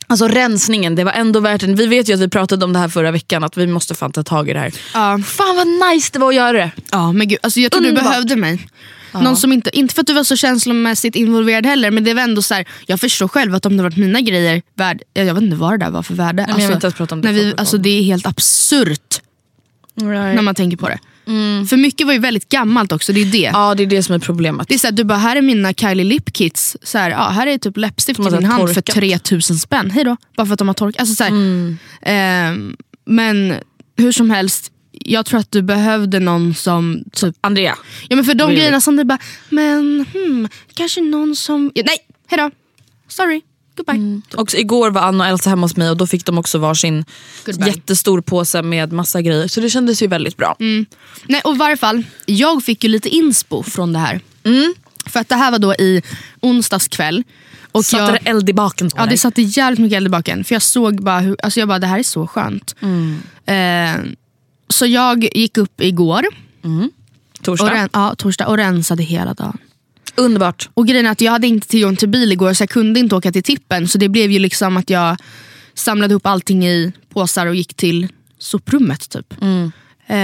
[0.08, 1.66] Alltså rensningen, det var ändå värt det.
[1.66, 4.12] Vi vet ju att vi pratade om det här förra veckan, att vi måste fan
[4.12, 4.72] ta tag i det här.
[4.94, 5.18] Ja.
[5.26, 6.70] Fan vad nice det var att göra det.
[6.90, 8.10] Ja men gud, alltså jag tror du Underbart.
[8.10, 8.68] behövde mig.
[9.12, 12.22] Någon som inte, inte för att du var så känslomässigt involverad heller men det var
[12.22, 15.42] ändå så här, jag förstår själv att om det varit mina grejer, värd, jag vet
[15.42, 16.46] inte vad det där var för värde.
[16.48, 19.20] jag inte ens prata om det när vi, för- alltså, det är helt absurt
[19.94, 20.98] när man tänker på det.
[21.26, 21.66] Mm.
[21.66, 23.50] För mycket var ju väldigt gammalt också, det är det.
[23.52, 24.68] Ja det är det som är problemet.
[24.68, 26.76] Det är så här, du bara, här är mina Kylie Lip Kits.
[26.82, 28.94] Så här, ja, här är typ läppstift i din hand för torkat.
[28.94, 29.90] 3000 spänn.
[29.90, 30.16] Hej då.
[30.36, 31.00] Bara för att de har torkat.
[31.00, 31.78] Alltså, så här, Mm.
[32.02, 33.54] ehm, men
[33.96, 34.72] hur som helst,
[35.04, 37.78] jag tror att du behövde någon som typ Andrea.
[38.08, 41.70] Ja men för de grejerna som du bara, men hmm, kanske någon som...
[41.74, 42.50] Ja, nej, hejdå.
[43.08, 43.40] Sorry,
[43.76, 44.20] goodbye.
[44.36, 47.04] Och igår var Anna och Elsa hemma hos mig och då fick de också varsin
[47.46, 47.68] Goodbye.
[47.68, 49.48] jättestor påse med massa grejer.
[49.48, 50.56] Så det kändes ju väldigt bra.
[51.28, 54.20] Nej, och i varje fall, jag fick ju lite inspo från det här.
[54.44, 54.74] Mm.
[55.06, 56.02] För att det här var då i
[56.40, 57.22] onsdags kväll.
[57.72, 59.10] Och Satte jag, det eld i baken på Ja dig?
[59.10, 60.44] det satte jävligt mycket eld i baken.
[60.44, 62.74] För jag såg bara hur, alltså jag bara det här är så skönt.
[62.80, 63.18] Mm.
[63.46, 64.10] Eh,
[64.68, 66.26] så jag gick upp igår,
[67.42, 67.64] Torsdag.
[67.66, 69.58] och, ren, ja, torsdag, och rensade hela dagen.
[70.14, 70.68] Underbart.
[70.74, 73.16] Och grejen är att jag hade inte tillgång till bil igår så jag kunde inte
[73.16, 73.88] åka till tippen.
[73.88, 75.16] Så det blev ju liksom att jag
[75.74, 79.10] samlade ihop allting i påsar och gick till soprummet.
[79.10, 79.34] Typ.
[80.06, 80.16] Eh,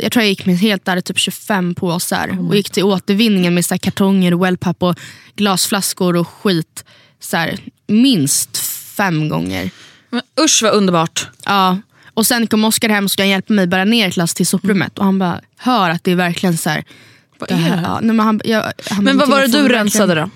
[0.00, 2.38] jag tror jag gick med helt där typ 25 påsar.
[2.48, 4.98] och gick till återvinningen med så kartonger, wellpapp och
[5.36, 6.84] glasflaskor och skit.
[7.20, 8.56] Så här, minst
[8.96, 9.70] fem gånger.
[10.10, 11.28] Men usch vad underbart.
[11.44, 11.78] Ja.
[12.20, 14.98] Och sen kom Oskar hem och ska hjälpa mig bära ner klass till soprummet.
[14.98, 16.84] Och han bara hör att det är verkligen så här.
[17.38, 17.80] Vad är det?
[17.84, 19.84] Ja, nej, men han, jag, han Men vad var det "Matilda, du får vi verkligen-"
[19.84, 20.30] rensade då?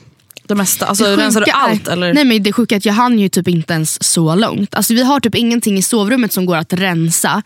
[0.47, 0.87] Det mesta?
[0.87, 1.89] Alltså, Det rensade du allt?
[1.89, 2.15] Eller?
[2.15, 4.75] Nej men det sjuka är att jag hann ju typ inte ens så långt.
[4.75, 7.43] Alltså, vi har typ ingenting i sovrummet som går att rensa.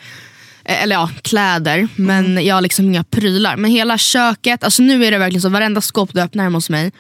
[0.65, 1.89] Eh, Eller ja, kläder.
[1.97, 2.47] Men Mm.
[2.47, 3.57] jag har liksom inga prylar.
[3.57, 6.71] Men hela köket, alltså nu är det verkligen så varenda skåp du öppnar hemma hos
[6.71, 6.93] mig.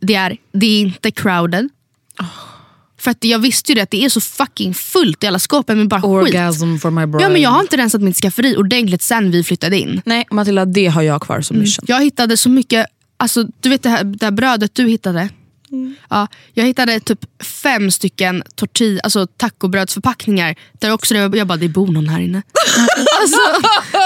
[0.00, 1.68] Det är, det är inte crowded.
[3.04, 5.78] För att jag visste ju det att det är så fucking fullt i alla skåpen
[5.78, 6.34] med bara skit.
[6.34, 7.22] Orgasm for my brain.
[7.22, 10.02] Ja, men jag har inte rensat mitt skafferi ordentligt sen vi flyttade in.
[10.04, 11.84] Nej Matilda, det har jag kvar som mission.
[11.88, 12.86] Jag hittade så mycket,
[13.16, 15.28] alltså, du vet det här, det här brödet du hittade?
[16.10, 20.54] Ja, jag hittade typ fem stycken tortilla, alltså tacobrödsförpackningar.
[20.72, 22.42] Där också, det- jag bara, det bor någon här inne.
[23.20, 23.38] alltså,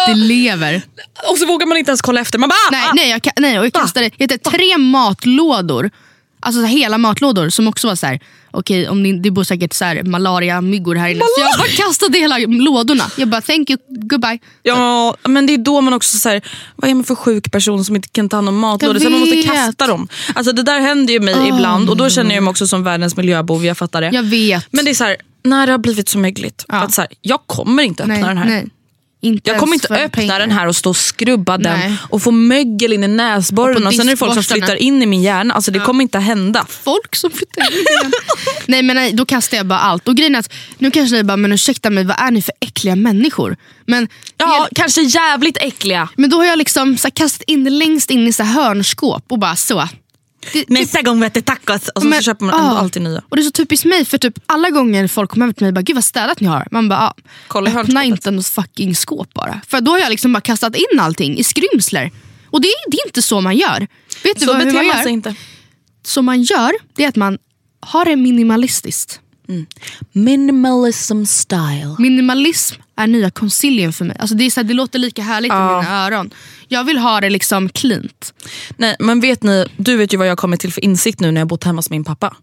[0.07, 0.83] det lever.
[1.31, 2.39] Och så vågar man inte ens kolla efter.
[2.39, 2.93] Man bara, ah, Nej, ah.
[2.95, 5.91] nej, jag, nej och jag kastade jag hittade tre matlådor.
[6.41, 8.21] Alltså så här, hela matlådor som också var så här.
[8.51, 11.21] okej om det, det bor säkert så här, malaria-myggor här inne.
[11.21, 13.05] Så jag bara kastade hela lådorna.
[13.17, 14.39] Jag bara thank you, goodbye.
[14.63, 16.43] Ja, men det är då man också säger
[16.77, 19.01] vad är man för sjuk person som inte kan ta hand om matlådor?
[19.01, 20.09] Så man måste kasta dem.
[20.35, 23.17] Alltså det där händer ju mig ibland och då känner jag mig också som världens
[23.17, 24.11] miljöbov, jag fattar det.
[24.13, 24.67] Jag vet.
[24.71, 26.75] Men det är så här, när det har blivit så mögligt, Ja.
[26.75, 28.47] att så här, jag kommer inte öppna nej, den här.
[28.47, 28.69] Nej.
[29.21, 30.39] Inte Jag kommer inte öppna pengar.
[30.39, 31.97] den här och stå och skrubba den Nej.
[32.11, 35.03] och få mögel in i näsborren Och och, sen är det folk som flyttar in
[35.03, 35.55] i min hjärna.
[35.55, 36.67] Alltså det kommer inte hända.
[36.69, 38.13] folk som flyttar in igen.
[38.67, 40.09] Nej men nej, då kastar jag bara allt.
[40.09, 42.97] Och grejen att, nu kanske ni bara, men ursäkta mig, vad är ni för äckliga
[42.97, 43.57] människor?
[43.87, 46.09] Men, Ja, kanske jävligt äckliga.
[46.17, 48.63] men då har jag liksom så här, kastat in det längst in i så här
[48.63, 49.89] hörnskåp och bara så.
[50.53, 52.79] Det, Nästa gång vi äter tacos och så, Men- så köper man ah.
[52.79, 53.23] alltid nya.
[53.29, 55.69] Och det är så typiskt mig, för typ alla gånger folk kommer över till mig
[55.69, 56.69] och bara, gud vad städat ni har.
[56.71, 57.15] Man bara, ah,
[57.49, 59.61] Kolla öppna inte något fucking skåp bara.
[59.69, 62.11] För då har jag liksom bara kastat in allting i skrymsler.
[62.51, 63.87] Och det är, det är inte så man gör.
[64.23, 65.03] Vet du Så vad, hur man gör?
[65.03, 65.35] sig inte.
[66.05, 67.39] Som man gör, det är att man
[67.81, 69.21] har det minimalistiskt.
[70.13, 71.95] Minimalism style.
[71.99, 74.17] Minimalism är nya consilien för mig.
[74.21, 76.31] Alltså det, är så här, det låter lika härligt i mina öron.
[76.69, 78.35] Jag vill ha det liksom cleant.
[78.77, 81.41] Nej, men vet ni, du vet ju vad jag kommit till för insikt nu när
[81.41, 82.37] jag bott hemma hos min pappa.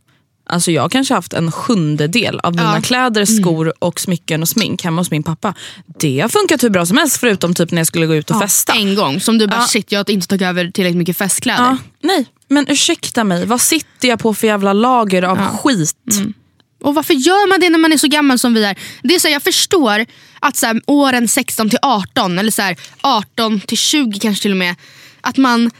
[0.49, 2.69] Alltså jag har kanske haft en sjundedel av mina Ja.
[2.69, 2.81] Mm.
[2.81, 5.53] kläder, skor och smycken och smink hemma hos min pappa.
[5.99, 8.39] Det har funkat hur bra som helst förutom typ när jag skulle gå ut och
[8.39, 8.73] festa.
[8.73, 9.67] En gång, som du bara Ja.
[9.67, 11.63] shit jag har inte tagit över tillräckligt mycket festkläder.
[11.63, 15.97] Ja, nej, men ursäkta mig, vad sitter jag på för jävla lager av skit?
[16.13, 16.33] Mm.
[16.85, 18.75] Och varför gör man det när man är så gammal som vi är?
[19.03, 20.05] Det är så här, jag förstår
[20.39, 24.51] att så här, åren 16 till 18 eller så här, 18 till 20 kanske till
[24.51, 24.75] och med.
[25.21, 25.71] Att man,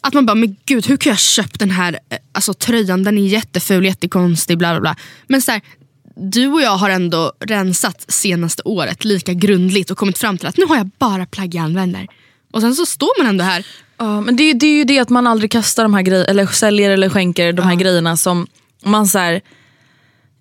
[0.00, 3.04] att man bara, men gud hur kan jag ha köpt den här eh, alltså, tröjan?
[3.04, 4.96] Den är jätteful, jättekonstig, bla bla bla.
[5.26, 5.60] Men så här,
[6.16, 10.56] du och jag har ändå rensat senaste året lika grundligt och kommit fram till att
[10.56, 12.06] nu har jag bara plagg jag använder.
[12.52, 13.66] Och sen så står man ändå här.
[13.98, 16.24] Ja, men det, är- det är ju det att man aldrig kastar de här grejerna,
[16.30, 18.46] eller säljer eller skänker de här grejerna som
[18.84, 19.40] man så här,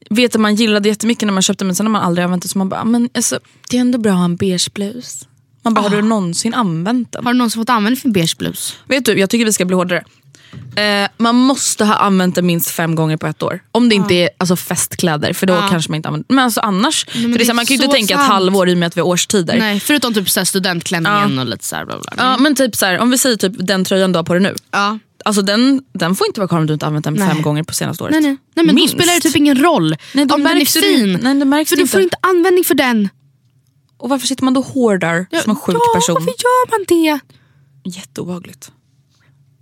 [0.10, 2.50] vet att man gillade jättemycket när man köpte men sen har man aldrig använt det
[2.50, 5.28] så man bara, men alltså, det är ändå bra att ha en beige blus.
[5.64, 7.26] Man bara, har du någonsin använt den?
[7.26, 8.78] Har du någonsin fått användning för beige blus?
[8.86, 10.04] Vet du, jag tycker vi ska bli hårdare.
[10.76, 13.64] Eh, man måste ha använt det minst fem gånger på ett år.
[13.72, 17.06] Om det inte är alltså, festkläder, för då kanske man inte använder Men alltså annars,
[17.06, 19.02] för det här, man kan ju inte tänka ett halvår i och med att vi
[19.02, 19.60] har årstider.
[19.60, 22.14] Nej, förutom typ så här studentklänningen och lite så här bla bla.
[22.18, 24.44] Ja, men typ så här, om vi säger typ den tröjan du har på dig
[24.44, 24.56] nu.
[24.72, 25.00] Ja.
[25.26, 27.30] Alltså den, den får inte vara kvar om du inte använt den Nej.
[27.30, 28.12] fem gånger på senaste året.
[28.12, 28.38] Nej, nej.
[28.56, 28.94] nej men Minst.
[28.94, 31.10] då spelar det typ ingen roll Nej, om den är fin.
[31.10, 31.24] inte.
[31.24, 31.92] Nej, det märks för du inte.
[31.92, 33.10] får inte användning för den.
[33.98, 36.16] Och varför sitter man då hårdar som en sjuk ja, person?
[36.16, 37.20] varför gör man det?
[37.98, 38.72] Jätteobehagligt.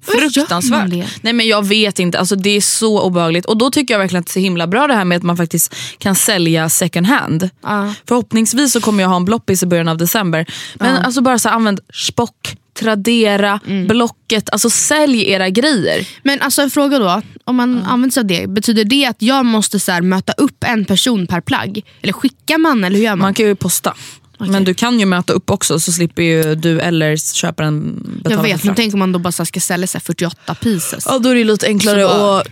[0.01, 0.93] Fruktansvärt.
[1.21, 3.45] Nej men jag vet inte, alltså, det är så obehagligt.
[3.45, 5.23] Och då tycker jag verkligen att det är så himla bra det här med att
[5.23, 7.49] man faktiskt kan sälja second hand.
[7.63, 7.93] Ja.
[8.07, 10.45] Förhoppningsvis så kommer jag ha en bloppis i början av december.
[10.75, 13.87] Men alltså bara så här, använd Spock, Tradera, Mm.
[13.87, 14.49] Blocket.
[14.49, 16.07] Alltså sälj era grejer.
[16.23, 19.45] Men alltså en fråga då, om man använder sig av det, betyder det att jag
[19.45, 21.81] måste så här, möta upp en person per plagg?
[22.01, 23.19] Eller skickar man eller hur gör man?
[23.19, 23.93] Man kan ju posta.
[24.37, 28.43] Men du kan ju möta upp också så slipper ju du eller köparen betala jag
[28.43, 31.03] vet, men tänk om man då bara ska sälja så här, 48 pieces.
[31.07, 32.47] Ja, då är det lite enklare bara- att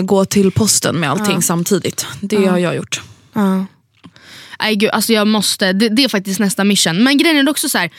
[0.00, 2.06] eh, gå till posten med allting samtidigt.
[2.20, 3.00] Det har jag gjort.
[3.32, 3.66] Ja.
[4.60, 7.02] Nej, gud, alltså jag måste, det, det är faktiskt nästa mission.
[7.04, 7.90] Men grejen är också så här,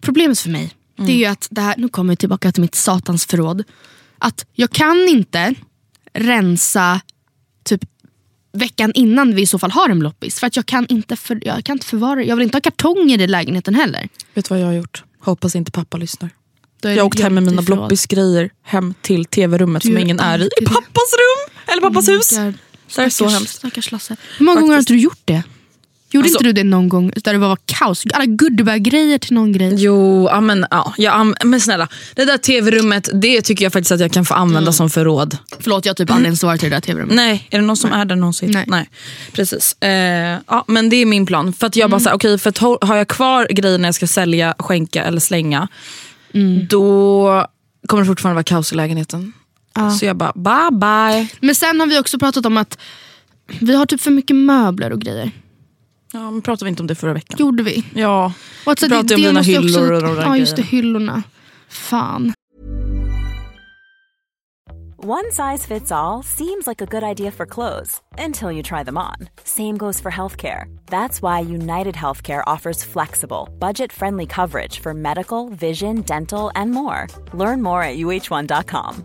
[0.00, 0.70] problemet för mig,
[1.06, 3.64] det är ju att det här, nu kommer jag tillbaka till mitt satans förråd.
[4.18, 5.54] Att jag kan inte
[6.12, 7.00] rensa
[7.64, 7.84] typ
[8.52, 10.40] veckan innan vi i så fall har en loppis.
[10.40, 13.20] För att jag kan inte, för, jag kan inte förvara Jag vill inte ha kartonger
[13.20, 14.08] i lägenheten heller.
[14.34, 15.04] Vet du vad jag har gjort?
[15.20, 16.30] Hoppas inte pappa lyssnar.
[16.80, 20.48] Jag har åkt hem med mina bloppisgrejer hem till tv-rummet som ingen är i.
[20.62, 21.54] I pappas rum!
[21.66, 22.30] Eller pappas Oh hus.
[22.30, 22.54] God.
[22.96, 23.54] Det är så hemskt.
[23.54, 24.16] Stackars Lasse.
[24.38, 25.42] Hur många gånger har inte du gjort det?
[26.10, 28.04] Gjorde Alltså- inte du det någon gång där det var kaos?
[28.14, 29.74] Alla goodiebag-grejer till någon grej.
[29.76, 31.88] Jo, ja, men, ja, am- men snälla.
[32.14, 34.72] Det där tv-rummet, det tycker jag faktiskt att jag kan få använda Mm.
[34.72, 35.36] som förråd.
[35.60, 37.16] Förlåt, jag har typ aldrig ens varit i det där tv-rummet.
[37.16, 38.64] Nej, är det någon som är där någonsin?
[38.66, 38.90] Nej.
[39.32, 39.76] Precis.
[39.82, 41.52] Eh, ja, men det är min plan.
[41.52, 41.90] För att jag Mm.
[41.90, 45.04] bara så här, okej, för att har jag kvar grejer när jag ska sälja, skänka
[45.04, 45.68] eller slänga,
[46.34, 46.66] Mm.
[46.66, 47.46] då
[47.86, 49.32] kommer det fortfarande vara kaos i lägenheten.
[49.98, 51.28] Så jag bara, bye bye.
[51.40, 52.78] Men sen har vi också pratat om att
[53.60, 55.30] vi har typ för mycket möbler och grejer.
[56.12, 57.36] Ja, men pratade vi inte om det förra veckan?
[57.38, 57.84] Gjorde vi?
[57.94, 58.32] Ja,
[58.66, 60.56] Och att så vi pratade om dina måste ju hyllor och de där Ja just
[60.56, 61.22] det, hyllorna.
[61.68, 62.32] Fan.
[65.00, 68.96] One size fits all seems like a good idea for clothes until you try them
[68.98, 69.28] on.
[69.44, 70.64] Same goes for healthcare.
[70.86, 77.06] That's why United Healthcare offers flexible, budget friendly coverage for medical, vision, dental, and more.
[77.32, 79.04] Learn more at uh1.com.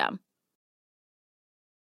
[0.01, 0.19] system.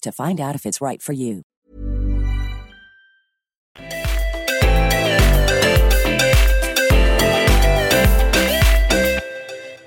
[0.00, 1.42] to find out if it's right for you.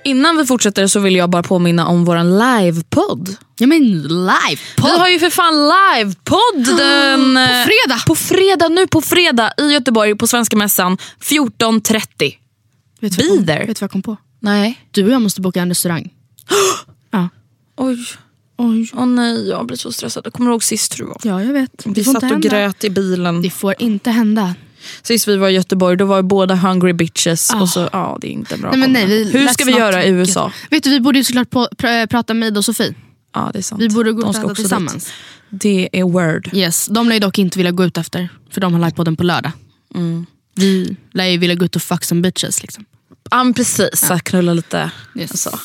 [0.03, 3.35] Innan vi fortsätter så vill jag bara påminna om våran livepodd.
[3.57, 7.19] Ja men live Vi har ju för fan livepodd den...
[7.35, 8.01] På fredag!
[8.07, 12.33] På fredag, nu på fredag i Göteborg på Svenska Mässan 14.30.
[12.99, 13.59] Vet Be du vad jag kom- there.
[13.59, 14.17] Vet du vad jag kom på?
[14.39, 14.79] Nej.
[14.91, 16.13] Du och jag måste boka en restaurang.
[17.11, 17.29] ja.
[17.77, 18.05] Oj.
[18.57, 18.89] Oj.
[18.93, 20.25] Åh nej, jag blir så stressad.
[20.25, 21.31] Jag kommer ihåg sist tror jag.
[21.33, 21.85] Ja jag vet.
[21.85, 22.49] Vi satt och hända.
[22.49, 23.41] grät i bilen.
[23.41, 24.55] Det får inte hända.
[25.03, 27.53] Sist vi var i Göteborg då var båda hungry bitches.
[27.61, 30.03] Och så, ja, det är inte bra Nej, men nej, vi- Hur ska vi göra
[30.05, 30.09] i.
[30.09, 30.51] USA?
[30.69, 32.93] Vet du, vi borde ju såklart på, pr prata med Ida och Sofie.
[33.33, 33.81] Ja, det är sant.
[33.81, 34.93] Vi borde gå De och äta tillsammans.
[35.05, 35.13] dit.
[35.49, 36.49] Det är word.
[36.53, 39.23] Yes, de lär ju dock inte vilja gå ut efter, för de har livepodden på
[39.23, 39.51] lördag.
[39.95, 40.25] Mm.
[40.55, 42.61] Vi lär ju vilja gå ut och fuck some bitches.
[42.61, 42.85] Liksom.
[43.31, 44.91] Ja precis, här knulla lite.
[45.15, 45.41] Yes.
[45.41, 45.59] Så.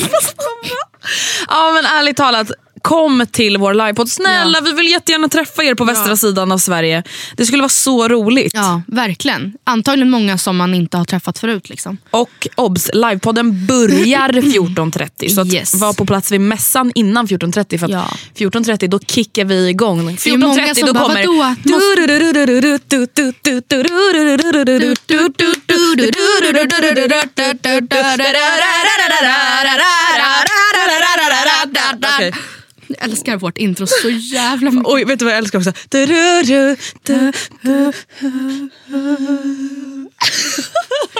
[1.48, 2.50] ja men ärligt talat,
[2.84, 4.10] kom till vår livepodd.
[4.10, 7.02] Snälla vi vill jättegärna träffa er på västra sidan av Sverige.
[7.36, 8.52] Det skulle vara så roligt.
[8.54, 9.52] Ja, verkligen.
[9.64, 11.68] Antagligen många som man inte har träffat förut.
[11.70, 11.98] Liksom.
[12.10, 15.74] Och obs, livepodden börjar 14.30 så att Yes.
[15.74, 18.08] var på plats vid mässan innan 14.30 för Ja.
[18.36, 20.08] 14.30 då kickar vi igång.
[20.08, 21.26] är ju många 14.30 som då kommer...
[21.26, 21.54] "Vadå?
[32.16, 32.32] Okej.
[32.88, 34.92] Jag älskar vårt intro så jävla mycket.
[34.92, 35.72] Oj, vet du vad jag älskar också?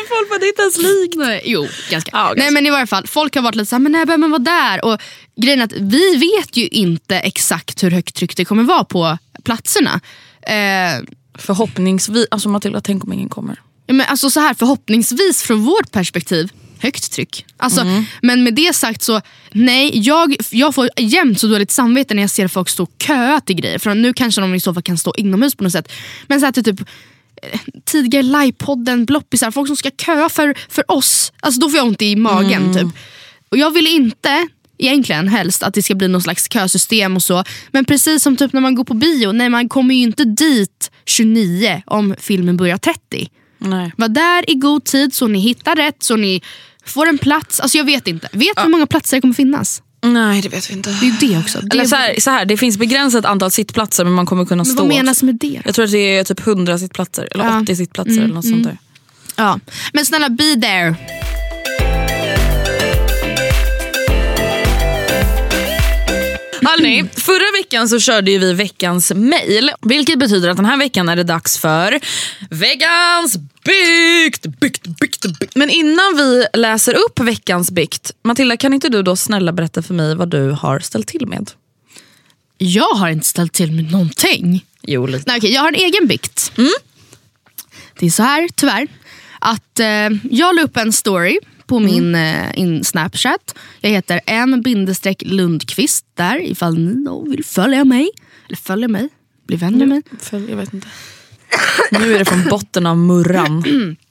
[0.09, 1.15] Folk bara, det är inte ens likt.
[1.17, 2.11] Nej, jo, ganska.
[2.13, 2.43] Ja, ganska.
[2.43, 4.43] Nej men i varje fall, folk har varit lite såhär, men när behöver man vara
[4.43, 4.85] där?
[4.85, 5.01] Och
[5.37, 9.19] grejen är att vi vet ju inte exakt hur högt tryck det kommer vara på
[9.45, 10.01] platserna.
[10.43, 11.05] Eh,
[11.39, 13.61] Förhoppningsvis, alltså Matilda tänk om ingen kommer.
[13.87, 16.51] Ja, men alltså så här, förhoppningsvis från vårt perspektiv,
[16.85, 17.47] högt tryck.
[17.57, 18.05] Alltså, Mm.
[18.23, 19.21] Men med det sagt så,
[19.53, 23.41] nej, jag, jag får jämt så dåligt samvete när jag ser folk stå och köa
[23.41, 23.79] till grejer.
[23.79, 25.93] För nu kanske de i så fall kan stå inomhus på något sätt.
[26.27, 31.33] Men så här, typ eh, tidigare livepodden, bloppisar, folk som ska köa för, för oss.
[31.41, 32.63] Alltså då får jag ont i magen.
[32.63, 32.75] Mm.
[32.75, 32.99] Typ.
[33.49, 37.45] Och jag vill inte egentligen helst att det ska bli någon slags kösystem och så.
[37.71, 40.91] Men precis som typ när man går på bio, nej man kommer ju inte dit
[41.07, 43.29] 29 om filmen börjar 30.
[43.59, 43.93] Nej.
[43.97, 46.43] Var där i god tid så ni hittar rätt, så ni
[46.87, 47.61] får en plats.
[47.61, 48.29] Alltså jag vet inte.
[48.33, 49.83] Vet du hur många platser det kommer finnas?
[50.05, 50.91] Nej det vet vi inte.
[50.91, 51.61] Det är ju det också.
[51.61, 54.65] Det Eller så här, så här, det finns begränsat antal sittplatser men man kommer kunna
[54.65, 54.83] men stå.
[54.83, 55.63] vad menas med det?
[55.65, 57.61] Jag tror att det är typ 100 sittplatser eller Ja.
[57.61, 58.79] 80 sittplatser eller något sånt där.
[59.37, 59.61] Ja.
[59.93, 60.95] Men snälla be there.
[66.65, 69.71] Hörrni, förra veckan så körde ju vi veckans mail.
[69.83, 72.01] Vilket betyder att den här veckan är det dags för
[72.51, 74.47] veckans bikt.
[74.61, 75.55] bikt, bikt, bikt.
[75.55, 79.95] Men innan vi läser upp veckans bikt, Matilda kan inte du då snälla berätta för
[79.95, 81.51] mig vad du har ställt till med?
[82.59, 84.65] Jag har inte ställt till med någonting.
[84.83, 85.25] Jo, lite.
[85.27, 86.53] Nej, okej, jag har en egen bikt.
[87.99, 88.89] Det är så här, tyvärr,
[89.39, 93.55] att eh, jag la upp en story på min eh, in Snapchat.
[93.81, 98.11] Jag heter m-lundqvist där ifall ni då vill följa mig.
[98.47, 99.09] Eller följa mig,
[99.47, 100.03] bli vän med mig.
[100.21, 100.89] Följ, jag vet inte.
[101.91, 103.97] Nu är det från botten av murran.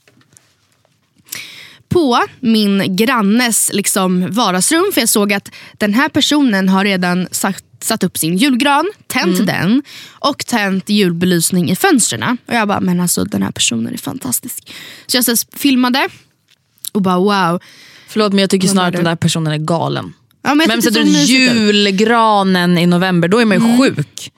[1.93, 4.91] på min grannes liksom, vardagsrum.
[4.93, 9.47] För jag såg att den här personen har redan satt, satt upp sin julgran, tänt
[9.47, 12.37] den och tänt julbelysning i fönstren.
[12.47, 14.73] Och jag bara, men alltså den här personen är fantastisk.
[15.07, 16.09] Så jag så filmade
[16.93, 17.61] och bara wow.
[18.07, 20.13] Förlåt men jag tycker snarare att den där personen är galen.
[20.43, 23.27] Ja, men Vem sätter ut julgranen i november?
[23.27, 24.31] Då är man ju sjuk.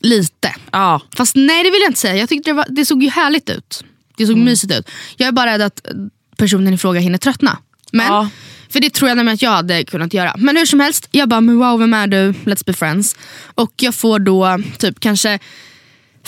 [0.00, 0.54] Lite.
[0.72, 1.00] Ja.
[1.16, 2.16] Fast nej det vill jag inte säga.
[2.16, 3.84] Jag tyckte det, var, det såg ju härligt ut.
[4.16, 4.90] Det såg mysigt ut.
[5.16, 5.86] Jag är bara rädd att
[6.36, 7.58] personen i fråga hinner tröttna.
[7.92, 8.28] Men, Ja.
[8.70, 10.34] För det tror jag nämligen att jag hade kunnat göra.
[10.38, 12.32] Men hur som helst, jag bara wow vem är du?
[12.32, 13.16] Let's be friends.
[13.54, 15.38] Och jag får då typ kanske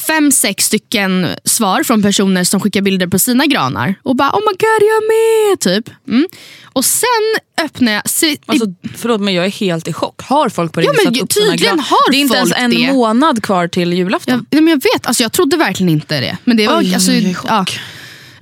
[0.06, 3.94] fem, sex stycken svar från personer som skickar bilder på sina granar.
[4.02, 5.60] Och bara oh my god jag är med!
[5.60, 5.94] Typ.
[6.08, 6.26] Mm.
[6.72, 7.08] Och sen
[7.64, 8.08] öppnar jag...
[8.10, 10.20] se- Alltså, förlåt men jag är helt i chock.
[10.22, 12.36] Har folk på Ja, riktigt men satt upp sina tydligen gran- har Det är inte
[12.36, 12.92] ens en det.
[12.92, 14.46] månad kvar till julafton.
[14.50, 16.36] Nej, men jag vet, alltså, jag trodde verkligen inte det.
[16.44, 17.50] Men det var, Oj, alltså, jag är i chock.
[17.50, 17.64] ja.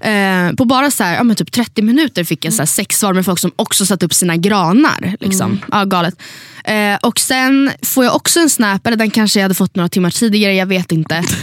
[0.00, 2.98] Eh, på bara så här, ja, men typ 30 minuter fick jag så här, sex
[2.98, 5.16] svar med folk som också satt upp sina granar.
[5.20, 5.60] Liksom.
[5.70, 6.22] Ja, galet.
[6.64, 9.88] Eh, och sen får jag också en snap, eller den kanske jag hade fått några
[9.88, 11.24] timmar tidigare, jag vet inte.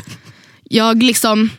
[0.70, 1.50] Jag liksom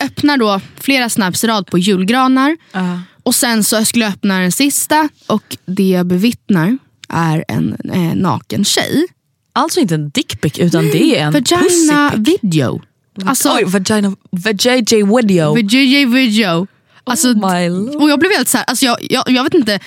[0.00, 2.56] öppnar då flera snaps i rad på julgranar.
[2.72, 3.00] Ja.
[3.22, 8.14] Och sen så skulle jag öppna den sista och det jag bevittnar är en eh,
[8.14, 9.06] naken tjej.
[9.52, 12.82] Alltså inte en dickpic utan det är en Vagina video.
[13.24, 15.54] Alltså, Oj, vagina, vajay video.
[15.54, 16.66] VJJ video.
[17.04, 18.02] Alltså, Oh my lord.
[18.02, 19.80] och jag blev helt så här, alltså jag, jag, jag vet inte,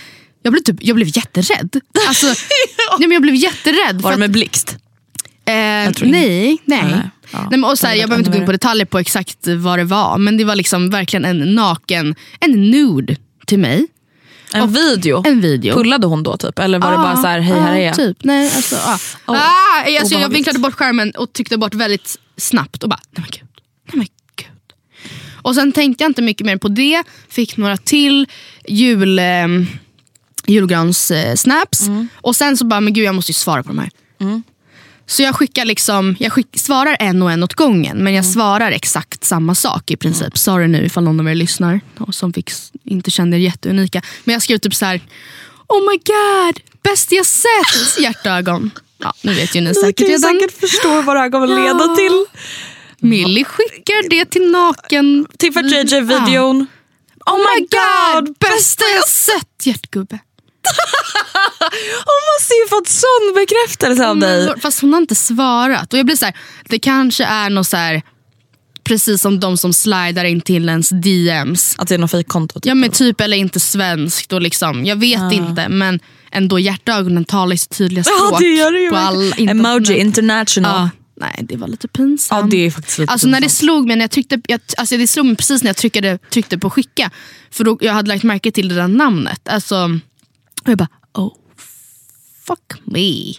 [0.44, 1.82] jag blev, typ, jag blev jätterädd.
[2.08, 2.26] Alltså,
[3.00, 4.02] nej, men jag blev jätterädd.
[4.02, 4.78] Var det med blixt?
[5.46, 6.58] eh, nej, nej.
[6.66, 7.10] Nej, nej.
[7.32, 7.48] ja.
[7.50, 9.84] men, och så här, jag behöver inte gå in på detaljer på exakt vad det
[9.84, 13.16] var, men det var liksom verkligen en naken, en nude
[13.46, 13.88] till mig.
[14.54, 15.24] En video?
[15.26, 15.76] En video.
[15.76, 16.60] Pullade hon då typ?
[16.60, 17.96] Eller var det bara så här, hej här är jag?
[17.96, 18.24] Typ.
[18.24, 18.98] Nej, alltså, ah.
[19.28, 23.22] Oh, ah, alltså, jag vinklade bort skärmen och tryckte bort väldigt snabbt och bara, nej
[23.22, 23.50] men gud.
[23.86, 24.74] Nej men gud.
[25.42, 28.28] Och sen tänkte jag inte mycket mer på det, fick några till
[28.68, 29.26] jul, eh,
[30.46, 33.80] julgrans eh, snaps och sen så bara, men gud jag måste ju svara på de
[33.80, 33.92] här.
[35.10, 38.16] Så jag skickar liksom, jag skick, svarar en och en åt gången men Mm.
[38.16, 40.38] jag svarar exakt samma sak i princip.
[40.38, 42.52] Sorry nu ifall någon av er lyssnar och som fick,
[42.84, 44.02] inte kände er jätteunika.
[44.24, 45.02] Men jag skrev typ så här:
[45.68, 48.00] Oh my god, bäst jag sett!
[48.00, 48.72] Hjärtögon.
[48.98, 50.40] Ja, nu vet ju ni säkert redan.
[50.60, 52.26] förstå vad det här kommer leda till.
[53.00, 55.26] Millie skickar det till naken...
[55.38, 56.68] Tippa JJ-videon.
[57.26, 59.66] Oh my god, bästa jag sett!
[59.66, 60.20] Hjärtgubbe.
[62.06, 64.60] Hon måste ju fått sån bekräftelse av dig.
[64.62, 65.94] Fast hon har inte svarat.
[65.94, 66.36] Och jag blir så här,
[66.70, 68.02] det kanske är något så här,
[68.84, 71.76] precis som de som slidar in till ens DMs.
[71.78, 72.60] Att det är något fejkkonto.
[72.60, 72.66] Typ.
[72.66, 74.34] Ja men typ eller inte svenskt.
[74.34, 76.00] Och liksom, jag vet inte men
[76.32, 78.32] ändå hjärtögonen talar sitt tydliga språk.
[78.34, 79.34] Ja det gör det ju på all.
[79.38, 80.72] Emoji international.
[80.72, 80.90] Ja,
[81.22, 82.42] nej det var lite pinsamt.
[82.44, 83.58] Ja, det är faktiskt lite Alltså när det pinsamt.
[83.60, 86.58] slog mig, när jag tryckte, jag, alltså det slog mig precis när jag tryckte, tryckte
[86.58, 87.12] på skicka.
[87.52, 89.50] För då, jag hade lagt märke till det där namnet.
[89.50, 90.00] Alltså,
[90.64, 91.34] och jag bara, oh
[92.48, 93.34] fuck me.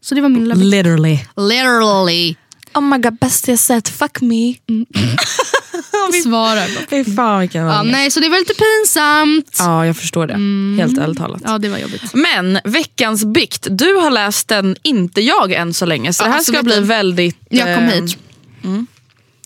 [0.00, 0.54] Så det var min lilla...
[0.54, 1.18] Literally.
[1.36, 2.36] Literally.
[2.74, 3.88] Oh my god, bäst jag sett.
[3.88, 4.54] Fuck me.
[6.22, 6.86] Svarar bara.
[6.90, 7.92] Fy fan vilken Ja, ångest.
[7.92, 9.56] nej, så det var lite pinsamt.
[9.58, 10.82] Ja, jag förstår det.
[10.82, 11.42] Helt ärligt talat.
[11.44, 12.14] Ja, det var jobbigt.
[12.14, 16.12] Men veckans bikt, du har läst den, inte jag än så länge.
[16.12, 17.36] Så Ja, det här alltså, ska bli du, väldigt...
[17.50, 18.18] Jag kom eh, hit.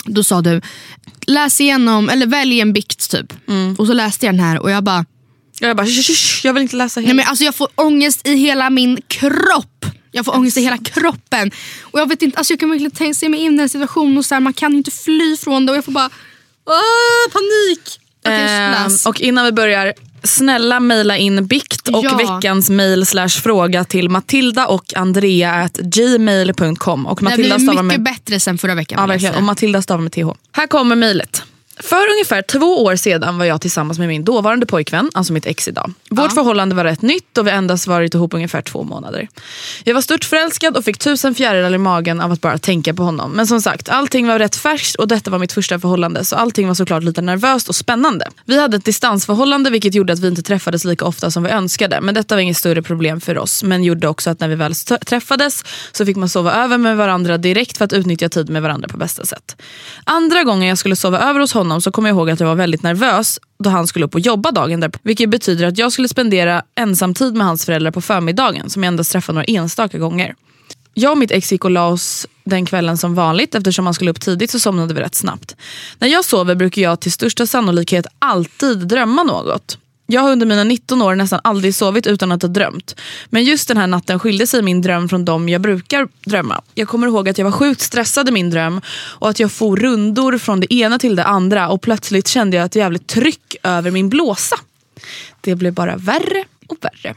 [0.04, 0.60] Då sa du,
[1.26, 3.32] läs igenom, eller välj en bikt typ.
[3.78, 5.04] Och så läste jag den här och jag bara,
[5.60, 7.16] Jag bara, "Shh, shh, shh, jag vill inte läsa nej, hela.
[7.16, 9.86] men alltså jag får ångest i hela min kropp.
[10.12, 11.50] Jag får ångest i hela kroppen.
[11.82, 14.18] Och jag vet inte, alltså jag kan verkligen tänka se mig in i en situation
[14.18, 16.10] och så här, man kan inte fly från det och jag får bara,
[16.66, 18.00] åh, panik.
[18.24, 22.16] Okej, Ehm, och innan vi börjar, snälla mejla in bikt och Ja.
[22.16, 27.16] veckans mail slash fråga till matilda och andrea at gmail.com.
[27.20, 28.98] Det stavar mycket med, bättre sen förra veckan.
[29.00, 30.28] ja, verkligen, och Matilda stavar med th.
[30.52, 31.42] Här kommer mejlet.
[31.82, 35.68] För ungefär två år sedan var jag tillsammans med min dåvarande pojkvän, alltså mitt ex
[35.68, 35.92] idag.
[36.10, 39.28] Vårt förhållande var rätt nytt och vi endast varit ihop ungefär två månader.
[39.84, 43.02] Jag var stört förälskad och fick tusen fjärilar i magen av att bara tänka på
[43.02, 43.32] honom.
[43.32, 46.68] Men som sagt, allting var rätt färskt och detta var mitt första förhållande så allting
[46.68, 48.28] var såklart lite nervöst och spännande.
[48.44, 52.00] Vi hade ett distansförhållande vilket gjorde att vi inte träffades lika ofta som vi önskade.
[52.00, 54.74] Men detta var inget större problem för oss men gjorde också att när vi väl
[55.06, 58.88] träffades så fick man sova över med varandra direkt för att utnyttja tid med varandra
[58.88, 59.62] på bästa sätt.
[60.04, 62.54] Andra gången jag skulle sova över hos honom så kommer jag ihåg att jag var
[62.54, 64.98] väldigt nervös då han skulle upp och jobba dagen därpå.
[65.02, 69.12] Vilket betyder att jag skulle spendera ensamtid med hans föräldrar på förmiddagen som jag endast
[69.12, 70.34] träffade några enstaka gånger.
[70.94, 74.10] Jag och mitt ex gick och la oss den kvällen som vanligt eftersom han skulle
[74.10, 75.56] upp tidigt så somnade vi rätt snabbt.
[75.98, 79.78] När jag sover brukar jag till största sannolikhet alltid drömma något.
[80.12, 82.96] Jag har under mina 19 år nästan aldrig sovit utan att ha drömt.
[83.26, 86.62] Men just den här natten skilde sig min dröm från de jag brukar drömma.
[86.74, 89.76] Jag kommer ihåg att jag var sjukt stressad i min dröm och att jag for
[89.76, 93.90] rundor från det ena till det andra och plötsligt kände jag ett jävligt tryck över
[93.90, 94.56] min blåsa.
[95.40, 97.14] Det blev bara värre och värre.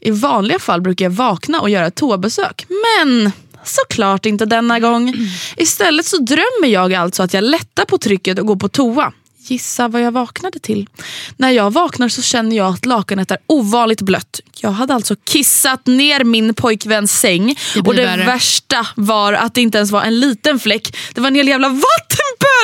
[0.00, 2.66] I vanliga fall brukar jag vakna och göra ett toabesök.
[2.68, 3.32] Men
[3.64, 5.14] såklart inte denna gång.
[5.56, 9.12] Istället så drömmer jag alltså att jag lättar på trycket och går på toa.
[9.46, 10.88] Gissa vad jag vaknade till.
[11.36, 14.40] När jag vaknar så känner jag att lakanet är ovanligt blött.
[14.60, 17.58] Jag hade alltså kissat ner min pojkväns säng.
[17.74, 18.26] Det och det värre.
[18.26, 20.96] värsta var att det inte ens var en liten fläck.
[21.14, 22.13] Det var en hel jävla vattenpöl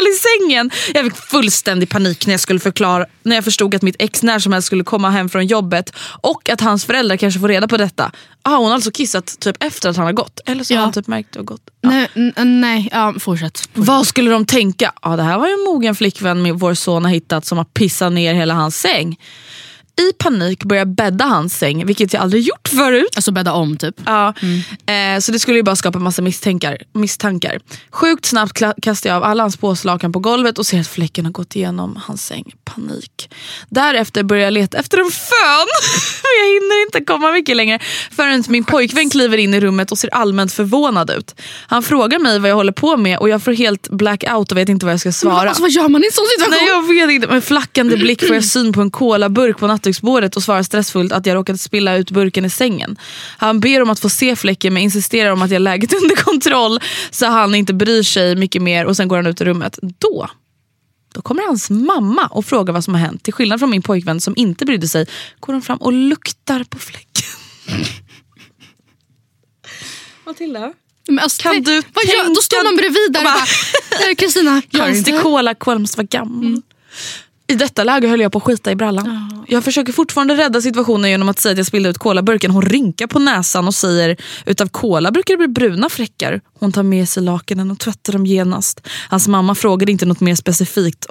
[0.06, 0.70] i sängen.
[0.94, 4.38] Jag fick fullständig panik när jag skulle förklara när jag förstod att mitt ex när
[4.38, 7.76] som helst skulle komma hem från jobbet och att hans föräldrar kanske får reda på
[7.76, 8.12] detta.
[8.42, 10.40] Ah, hon har alltså kissat typ efter att han har gått.
[10.46, 10.78] Eller så Ja.
[10.78, 11.62] har han typ märkt och gått.
[11.80, 11.90] Ja.
[11.90, 12.08] Nej,
[12.44, 13.68] nej ja, fortsätt.
[13.74, 14.92] Vad skulle de tänka?
[15.02, 17.64] Ja, det här var ju en mogen flickvän med vår son har hittat som har
[17.64, 19.16] pissat ner hela hans säng.
[20.00, 23.08] I panik började jag bädda hans säng, vilket jag aldrig gjort förut.
[23.16, 23.94] Alltså bädda om typ.
[24.04, 24.34] Ja,
[24.86, 26.78] eh, så det skulle ju bara skapa massa misstankar.
[26.92, 27.60] misstankar.
[27.90, 31.32] Sjukt snabbt kastar jag av alla hans påslakan på golvet och ser att fläcken har
[31.32, 32.52] gått igenom hans säng.
[32.64, 33.30] Panik.
[33.68, 35.68] Därefter börjar jag leta efter en fön.
[36.22, 37.78] Men jag hinner inte komma mycket längre
[38.10, 41.34] förrän min pojkvän kliver in i rummet och ser allmänt förvånad ut.
[41.66, 44.68] Han frågar mig vad jag håller på med och jag får helt blackout och vet
[44.68, 45.48] inte vad jag ska svara.
[45.48, 46.64] Alltså, vad gör man i en sån situation?
[46.64, 50.36] Nej jag vet inte, med flackande blick får jag syn på en colaburk på nattduksbordet
[50.36, 52.96] och svarar stressfullt att jag råkat spilla ut burken i sängen.
[53.38, 56.16] Han ber om att få se fläcken men insisterar om att jag har läget under
[56.16, 56.80] kontroll
[57.10, 59.78] så han inte bryr sig mycket mer och sen går han ut ur rummet.
[59.98, 60.28] Då
[61.14, 63.22] då kommer hans mamma och frågar vad som har hänt.
[63.22, 65.06] Till skillnad från min pojkvän som inte brydde sig
[65.40, 67.26] går hon fram och luktar på fläcken.
[70.26, 70.72] Matilda?
[71.08, 73.44] Men alltså, Kan du vad gör, Då tänka- står någon bredvid där och bara,
[74.10, 76.62] "Eh, Kristina, Konstig inte?" cola, måste vara gammal.
[77.50, 79.30] I detta läge höll jag på att skita i brallan.
[79.48, 82.50] Jag försöker fortfarande rädda situationen genom att säga att jag spillde ut colaburken.
[82.50, 86.40] Hon rynkar på näsan och säger utav cola brukar det bli bruna fläckar.
[86.58, 88.86] Hon tar med sig lakanen och tvättar dem genast.
[89.08, 91.06] Hans mamma frågade inte något mer specifikt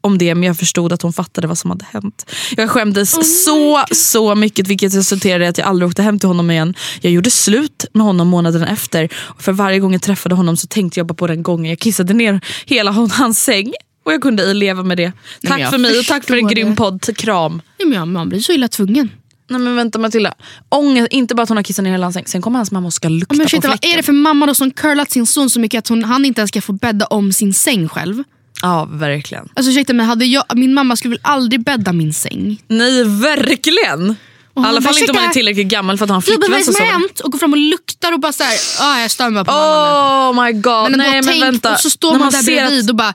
[0.00, 2.30] om det men jag förstod att hon fattade vad som hade hänt.
[2.56, 6.50] Jag skämdes så, så mycket vilket resulterade i att jag aldrig åkte hem till honom
[6.50, 6.74] igen.
[7.00, 9.08] Jag gjorde slut med honom månaden efter
[9.38, 12.14] för varje gång jag träffade honom så tänkte jag bara på den gången jag kissade
[12.14, 13.72] ner hela hans säng.
[14.06, 15.12] Och jag kunde leva med det.
[15.42, 17.16] Tack jag för mig och tack för en grym podd.
[17.16, 17.62] Kram.
[17.76, 19.10] Ja, men man blir så illa tvungen.
[19.48, 20.34] Nej men vänta Matilda.
[20.68, 22.86] Ångest, inte bara att hon har kissat ner hela hans säng, sen kommer hans mamma
[22.86, 23.90] och ska lukta men på shit, vad fläcken.
[23.92, 26.40] är det för mamma då som curlat sin son så mycket att hon, han inte
[26.40, 28.22] ens ska få bädda om sin säng själv?
[28.62, 29.48] Ja verkligen.
[29.54, 32.62] Alltså ursäkta mig, hade jag, min mamma skulle väl aldrig bädda min säng?
[32.68, 34.10] Nej verkligen.
[34.10, 36.74] I alla fall inte om man är tillräckligt gammal för att ha en flickvän som
[36.74, 36.90] sover.
[36.90, 37.20] hänt?
[37.20, 40.38] Och går fram och luktar och bara såhär, ah, jag stör mig på mamma nu.
[40.38, 40.90] Oh my god.
[40.90, 41.72] Men, Nej men tänk, vänta.
[41.72, 43.14] Och så står När man, där bredvid att, och bara...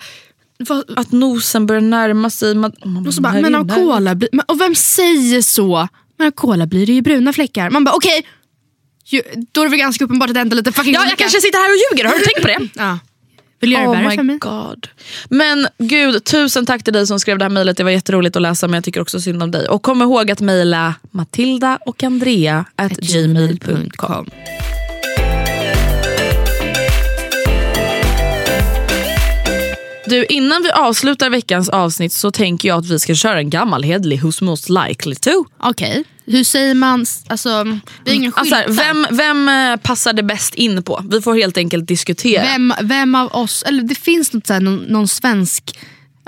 [0.95, 2.55] Att nosen börjar närma sig.
[2.55, 3.73] Man, man, och så bara, men av inne.
[3.75, 5.87] cola blir, men, och vem säger så?
[6.17, 7.69] Men av cola blir det ju bruna fläckar.
[7.69, 8.25] Man bara okej,
[9.05, 11.15] ju- då är det väl ganska uppenbart att det händer lite fucking Ja, jag olika.
[11.15, 12.69] kanske sitter här och ljuger, har du tänkt på det?
[12.83, 12.99] Ja.
[13.61, 14.37] Vill göra det Oh my för mig?
[14.37, 14.87] god.
[15.29, 17.77] Men gud, tusen tack till dig som skrev det här mejlet.
[17.77, 19.67] Det var jätteroligt att läsa men jag tycker också synd om dig.
[19.67, 24.25] Och kom ihåg att mejla matilda och andrea at gmail.com.
[30.11, 33.83] Du, innan vi avslutar veckans avsnitt så tänker jag att vi ska köra en gammal
[33.83, 35.45] hedlig Who's most likely to.
[35.59, 37.05] Okej, hur säger man?
[37.27, 37.63] Alltså,
[38.03, 41.03] vi har ingen Alltså, här, vem, vem eh, passar det bäst in på?
[41.09, 42.43] Vi får helt enkelt diskutera.
[42.43, 45.79] vem, vem av oss, eller det finns något så här, någon, någon svensk,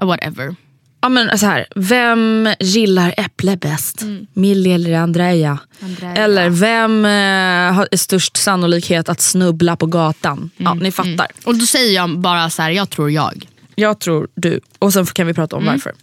[0.01, 0.55] uh, whatever.
[1.01, 4.01] Ja, men så här, vem gillar äpple bäst?
[4.33, 5.59] Millie eller Andrea?
[5.81, 6.15] Andrea.
[6.15, 10.49] Eller vem eh, har störst sannolikhet att snubbla på gatan?
[10.57, 11.27] Ja, ni fattar.
[11.43, 13.47] Och då säger jag bara så här, jag tror jag.
[13.75, 14.59] Jag tror du.
[14.79, 15.93] Och sen kan vi prata om varför.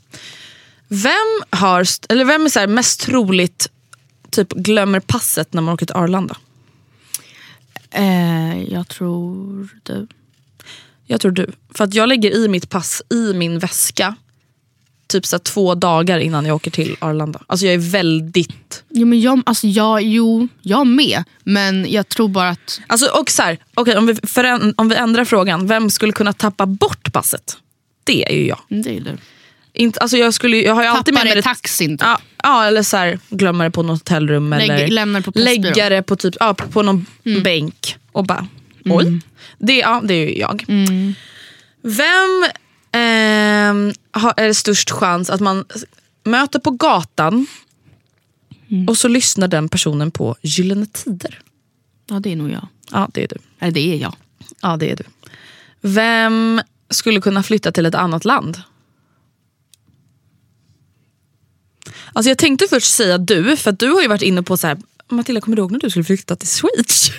[0.89, 3.71] Vem, har, eller vem är så mest troligt
[4.31, 6.37] typ glömmer passet när man åker till Arlanda?
[7.91, 10.07] Eh, jag tror du.
[11.07, 11.53] Jag tror du.
[11.75, 14.15] För att jag lägger i mitt pass i min väska
[15.11, 17.41] typ så två dagar innan jag åker till Arlanda.
[17.47, 18.85] Alltså jag är väldigt...
[18.89, 21.25] Jo, men jag, alltså jag, jo, jag med.
[21.45, 22.81] Men jag tror bara att...
[22.87, 26.33] Alltså, och så här, okej, om, vi föränd- om vi ändrar frågan, vem skulle kunna
[26.33, 27.57] tappa bort passet?
[28.05, 28.59] Det är ju jag.
[28.71, 29.19] Mm, Det är du.
[29.73, 32.07] Inte, alltså jag, skulle, jag har ju alltid med mig det taxin typ.
[32.07, 35.89] Ja, ja eller så här, glömma det på något hotellrum Lägg- eller lämna på lägga
[35.89, 37.07] det på, typ, ja, på någon
[37.45, 38.47] bänk och bara
[38.85, 39.21] oj.
[39.59, 40.65] Det, ja, det är ju jag.
[41.83, 42.45] Vem
[42.93, 43.40] ehm,
[44.11, 45.65] har, är det störst chans att man
[46.25, 47.47] möter på gatan
[48.89, 51.41] och så lyssnar den personen på Gyllene Tider?
[52.07, 52.69] Ja, det är nog jag.
[52.91, 53.37] Ja det är du.
[53.59, 54.17] Eller det är jag.
[54.61, 55.05] Ja det är du.
[55.81, 58.63] Vem skulle kunna flytta till ett annat land?
[62.13, 64.79] Alltså jag tänkte först säga du, för du har ju varit inne på så här.
[65.09, 67.11] Matilda kommer du ihåg när du skulle flytta till Schweiz?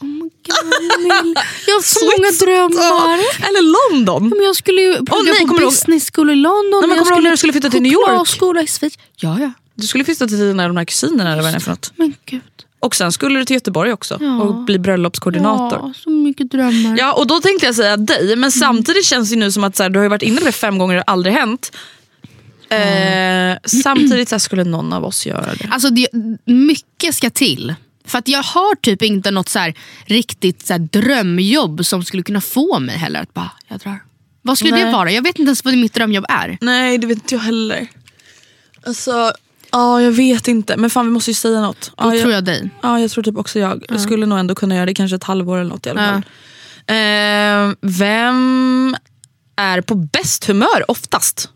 [0.00, 1.36] Oh my God,
[1.66, 3.18] jag har så många drömmar.
[3.48, 4.28] Eller London.
[4.28, 6.80] Men jag skulle ju plugga nej, kommer på business school i London.
[6.80, 8.06] Nej, men jag kommer du ihåg när du skulle flytta till New York?
[8.06, 8.98] chokladskola i Schweiz.
[9.16, 9.52] Ja, ja.
[9.74, 11.92] Du skulle flytta till dina de här kusinerna eller vad det är för något.
[11.96, 12.40] Men gud.
[12.80, 14.40] Och sen skulle du till Göteborg också Ja.
[14.42, 15.78] och bli bröllopskoordinator.
[15.82, 16.96] Ja, så mycket drömmar.
[16.98, 19.82] Ja och då tänkte jag säga dig, men samtidigt känns det nu som att så
[19.82, 21.72] här, du har ju varit inne på det fem gånger och det har aldrig hänt.
[22.68, 25.68] Eh, samtidigt så skulle någon av oss göra det.
[25.70, 26.08] Alltså det,
[26.44, 27.74] mycket ska till.
[28.04, 29.74] För att jag har typ inte något så här
[30.04, 33.98] riktigt så här drömjobb som skulle kunna få mig heller att bara, jag drar.
[34.42, 34.92] Vad skulle det Nej.
[34.92, 35.12] vara?
[35.12, 36.58] Jag vet inte ens vad mitt drömjobb är.
[36.60, 37.88] Nej det vet inte jag heller.
[38.86, 39.32] Alltså,
[39.70, 40.76] ja jag vet inte.
[40.76, 41.92] Men fan vi måste ju säga något.
[41.96, 42.70] Då ja, tror jag dig.
[42.82, 43.84] Ja jag tror typ också jag.
[43.88, 46.22] Jag skulle nog ändå kunna göra det kanske ett halvår eller något i alla fall.
[46.86, 48.96] Eh, vem
[49.56, 51.50] är på bäst humör oftast?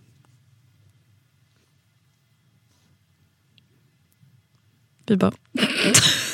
[5.06, 5.32] Vi bara,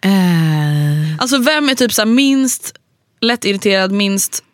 [0.00, 2.74] Eh, alltså vem är typ så minst
[3.20, 4.44] lättirriterad, minst...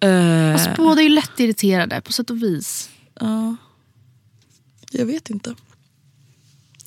[0.00, 2.90] eh, alltså, båda är ju lätt irriterade på sätt och vis.
[3.20, 3.56] ja.
[4.90, 5.54] jag vet inte.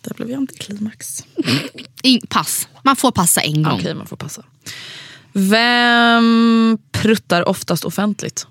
[0.01, 1.23] Där blev jag antiklimax.
[2.03, 2.67] In, pass.
[2.84, 3.80] Man får passa en gång.
[3.80, 4.43] Okej, man får passa.
[5.34, 8.47] Vem pruttar oftast offentligt?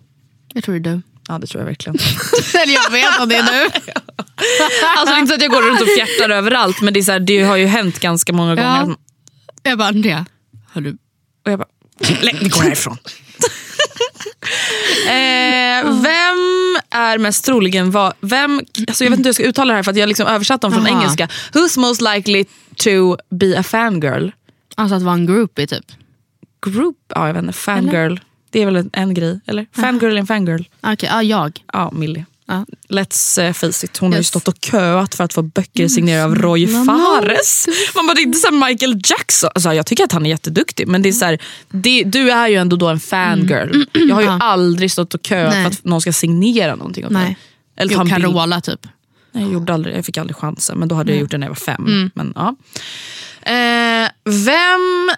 [0.54, 1.02] Jag tror det är du.
[1.28, 1.96] Ja, det tror jag verkligen.
[2.62, 3.70] Eller jag vet att det är du.
[4.98, 7.04] alltså det är inte så att jag går runt och fjärtar överallt, men det, är
[7.04, 8.96] så här, det har ju hänt ganska många Ja.
[9.68, 10.26] Jag bara, Andrea.
[10.72, 10.90] Har du...
[11.44, 11.68] Och jag bara,
[12.22, 12.98] nej, vi går härifrån.
[15.06, 19.72] eh, vem är mest troligen, va, vem, alltså jag vet inte hur jag ska uttala
[19.72, 20.98] det här för att jag har liksom översatt dem från Aha.
[20.98, 21.28] engelska.
[21.52, 22.44] Who's most likely
[22.76, 24.30] to be a fangirl?
[24.74, 25.84] Alltså att vara en groupie typ.
[26.66, 26.96] Group?
[27.08, 27.52] Ja, jag vet inte.
[27.52, 28.18] Fangirl.
[28.50, 29.40] Det är väl en, en grej?
[29.46, 29.66] Eller?
[29.72, 30.62] Fangirl är en fangirl.
[30.80, 31.60] Okej, ja jag.
[31.72, 32.24] Ja, Millie.
[32.48, 32.66] Ja.
[32.88, 34.28] Let's eh, face it, hon har ju Yes.
[34.28, 37.66] stått och köat för att få böcker signerade av Roy snälla Fares.
[37.94, 39.50] Man bara, det är inte så Michael Jackson.
[39.54, 41.38] Alltså, jag tycker att han är jätteduktig men det är så här,
[41.68, 43.84] det, du är ju ändå då en fangirl.
[43.92, 44.38] Jag har ju Ja.
[44.40, 45.64] aldrig stått och köat Nej.
[45.64, 47.12] för att någon ska signera någonting mig.
[47.12, 47.38] Nej.
[47.76, 48.10] Eller ta Jo.
[48.10, 48.86] Carola typ.
[49.32, 51.46] Nej, jag, gjorde aldrig, jag fick aldrig chansen, men då hade jag gjort det när
[51.46, 52.10] jag var fem.
[52.14, 52.56] Men, ja.
[53.52, 55.10] eh, vem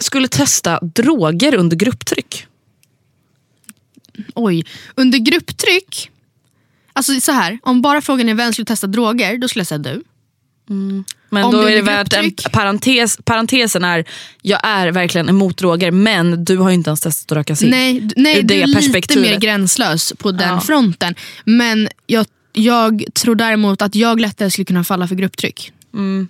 [0.00, 2.46] skulle testa droger under grupptryck?
[4.34, 6.10] Oj, under grupptryck.
[6.92, 9.78] Alltså så här, om bara frågan är vem skulle testa droger, då skulle jag säga
[9.78, 10.02] du.
[11.30, 14.04] Men Om då det är det är värt en parentes, parentesen är,
[14.42, 17.70] jag är verkligen emot droger men du har ju inte ens testat att röka cigg.
[17.70, 20.60] Nej, nej Ur du det är lite mer gränslös på den Ja.
[20.60, 21.14] fronten.
[21.44, 25.72] Men jag, jag tror däremot att jag lättare skulle kunna falla för grupptryck.
[25.94, 26.28] Mm.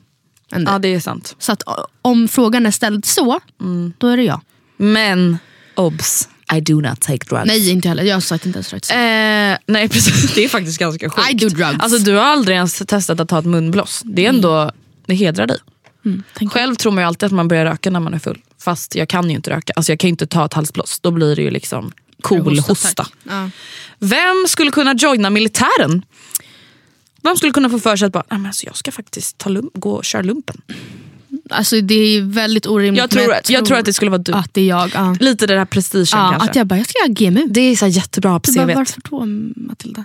[0.50, 1.36] Ja det är sant.
[1.38, 1.62] Så att
[2.02, 3.92] om frågan är ställd så, Mm.
[3.98, 4.40] då är det jag.
[4.76, 5.38] Men
[5.74, 7.46] obs, I do not take drugs.
[7.46, 8.02] Nej, inte heller.
[8.02, 8.90] Jag har sagt inte ens rätt.
[8.90, 11.30] Eh, nej precis, det är faktiskt ganska sjukt.
[11.30, 11.76] I do drugs.
[11.78, 14.02] Alltså, du har aldrig ens testat att ta ett munblås.
[14.04, 14.70] Det är ändå,
[15.06, 15.58] det hedrar dig.
[16.04, 18.40] Mm, Själv tror man ju alltid att man börjar röka när man är full.
[18.58, 19.72] Fast jag kan ju inte röka.
[19.76, 21.00] Alltså jag kan ju inte ta ett halsblås.
[21.00, 22.88] Då blir det ju liksom cool hosta.
[23.04, 23.12] tack.
[23.24, 23.50] Ja.
[23.98, 26.04] Vem skulle kunna joina militären?
[27.22, 29.50] Vem skulle kunna få för sig att bara, "Nej, men alltså jag ska faktiskt ta
[29.74, 30.60] gå och köra lumpen.
[31.52, 32.98] Alltså, det är väldigt orimligt.
[33.00, 34.32] Jag tror, men att, jag tror att det skulle vara du.
[34.32, 34.90] att det är jag.
[34.94, 35.16] Ja.
[35.20, 36.50] Lite den här prestigen Ja, kanske.
[36.50, 37.46] att jag bara, jag ska göra GMU.
[37.50, 38.76] Det är så jättebra på CVt.
[38.76, 39.24] varför då
[39.68, 40.04] Matilda?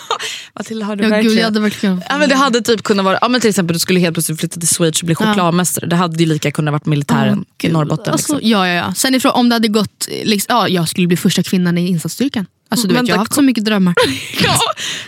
[0.54, 1.30] Matilda, har du Ja, verkligen...
[1.34, 2.02] gud, jag hade verkligen...
[2.08, 4.40] Ja, men det hade typ kunnat vara, ja, men till exempel du skulle helt plötsligt
[4.40, 5.86] flytta till Schweiz och bli chokladmästare.
[5.86, 7.72] Det hade ju lika kunnat varit militären Åh, i.
[7.72, 8.12] Norrbotten.
[8.12, 8.50] Alltså, liksom.
[8.50, 8.94] ja, ja, ja.
[8.94, 12.46] Sen ifrån, om det hade gått, liksom, ja, jag skulle bli första kvinnan i insatsstyrkan.
[12.70, 13.94] Alltså, du vet, jag har haft så mycket drömmar.
[14.42, 14.58] Ja.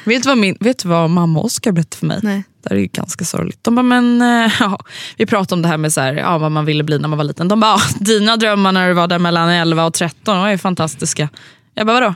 [0.04, 2.20] Vet, du vad min, vet du vad mamma och Oskar berättade för mig?
[2.22, 2.44] Nej.
[2.62, 3.58] Det här är ju ganska sorgligt.
[3.62, 4.78] De bara, men, eh, ja,
[5.16, 7.18] vi pratade om det här med så här, ja, vad man ville bli när man
[7.18, 7.48] var liten.
[7.48, 10.58] De bara, "Ah, dina drömmar när du var där mellan 11 och 13 var ju
[10.58, 11.28] fantastiska.
[11.74, 12.14] Jag bara, vadå?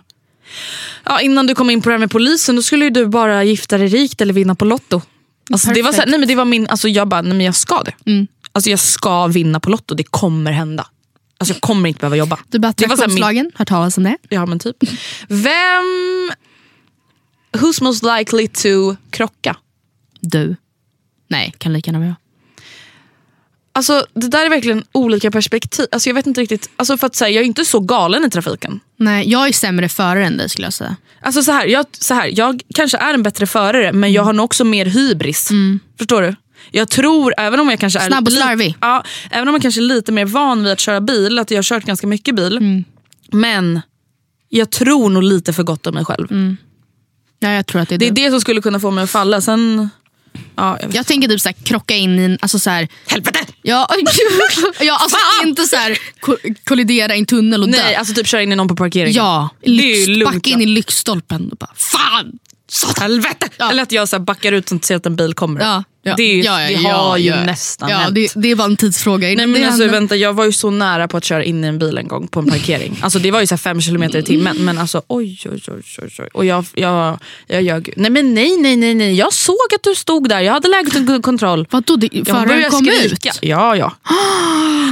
[1.05, 3.79] Ja, innan du kom in på det här med polisen då skulle du bara gifta
[3.79, 5.03] dig rikt eller vinna på Lotto.
[5.53, 6.11] Alltså, det var så här, Perfekt.
[6.11, 8.11] nej, men det var min, alltså, jag bara, nej, men jag ska det.
[8.11, 8.27] Mm.
[8.53, 10.87] Alltså, jag ska vinna på Lotto, det kommer hända.
[11.39, 12.39] Alltså, jag kommer inte behöva jobba.
[12.49, 14.17] Du bara, attraktionslagen, hört talas om det?
[14.29, 14.77] Ja men typ.
[15.29, 16.31] Vem...
[17.53, 19.57] Who's most likely to krocka?
[20.21, 20.57] Du.
[21.29, 22.17] Nej, kan lika gärna vara jag.
[23.77, 25.87] Alltså det där är verkligen olika perspektiv.
[25.93, 26.71] Alltså jag vet inte riktigt.
[26.77, 28.81] Alltså för att säga, jag är inte så galen i trafiken.
[28.97, 30.97] Nej, jag är sämre förare än dig skulle jag säga.
[31.21, 34.33] Alltså så här, jag, så här, jag kanske är en bättre förare men jag har
[34.33, 35.49] nog också mer hybris.
[35.99, 36.35] Förstår du?
[36.71, 38.77] Jag tror, även om jag kanske är Snabb och slarvig.
[38.81, 41.59] Ja, även om jag kanske är lite mer van vid att köra bil, att jag
[41.59, 42.85] har kört ganska mycket bil.
[43.33, 43.81] Men
[44.49, 46.57] jag tror nog lite för gott om mig själv.
[47.39, 49.11] Ja, jag tror att det är Det är det som skulle kunna få mig att
[49.11, 49.41] falla.
[49.41, 49.89] Sen,
[50.57, 50.95] ja, jag.
[50.95, 52.39] Jag tänker typ såhär, krocka in i en...
[52.41, 53.39] Alltså såhär, Helvete!
[53.63, 53.89] ja,
[54.81, 57.79] ja, alltså inte såhär ko- kollidera i en tunnel och dö.
[57.85, 59.15] Nej, alltså typ köra in i någon på parkeringen.
[59.17, 62.33] Ja, lyx, backa in i lyktstolpen och bara fan!
[62.69, 63.49] Satan, helvete!
[63.57, 63.71] Ja.
[63.71, 65.61] Eller att jag så backar ut och inte ser att en bil kommer.
[65.61, 67.45] Ja, ja, det är ju, ja, ja, det ja, har ju ja.
[67.45, 68.15] nästan ja, hänt.
[68.15, 69.27] det, det är bara en tidsfråga.
[69.27, 71.67] Nej, det men alltså, vänta, jag var ju så nära på att köra in i
[71.67, 72.99] en bil en gång på en parkering.
[73.05, 74.57] Alltså, det var ju så här fem kilometer i timmen.
[74.65, 75.83] Men alltså oj oj oj.
[76.03, 76.29] oj, oj.
[76.33, 77.95] Och jag, jag, jag ljög.
[77.97, 79.15] Nej men nej nej nej nej.
[79.15, 80.41] Jag såg att du stod där.
[80.41, 81.67] Jag hade läget under kontroll.
[81.71, 83.31] Vadå, föraren kom skrika.
[83.31, 83.39] ut?
[83.43, 83.93] Ja ja.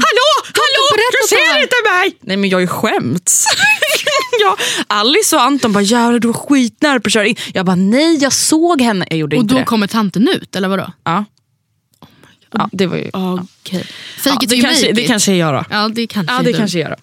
[0.06, 0.30] Hallå!
[0.44, 0.84] Hallå!
[0.94, 2.16] Du det ser inte mig!
[2.20, 3.46] Nej men jag har ju skämts.
[4.40, 4.56] ja,
[4.86, 7.36] Alice och Anton bara jävlar du var skitnära på att köra in.
[7.54, 9.06] Jag bara nej jag såg henne.
[9.10, 9.64] Jag gjorde Och inte då det.
[9.66, 10.92] kommer tanten ut, eller vadå?
[11.04, 11.24] Ja.
[12.54, 13.10] Ja, det var ju...
[13.12, 13.86] Okej.
[14.24, 15.08] Ja, Fake it det, till you kanske, make det it.
[15.08, 15.64] kanske jag gör då.
[15.70, 16.58] Ja, det kanske Ja, det du.
[16.58, 16.98] kanske jag gör.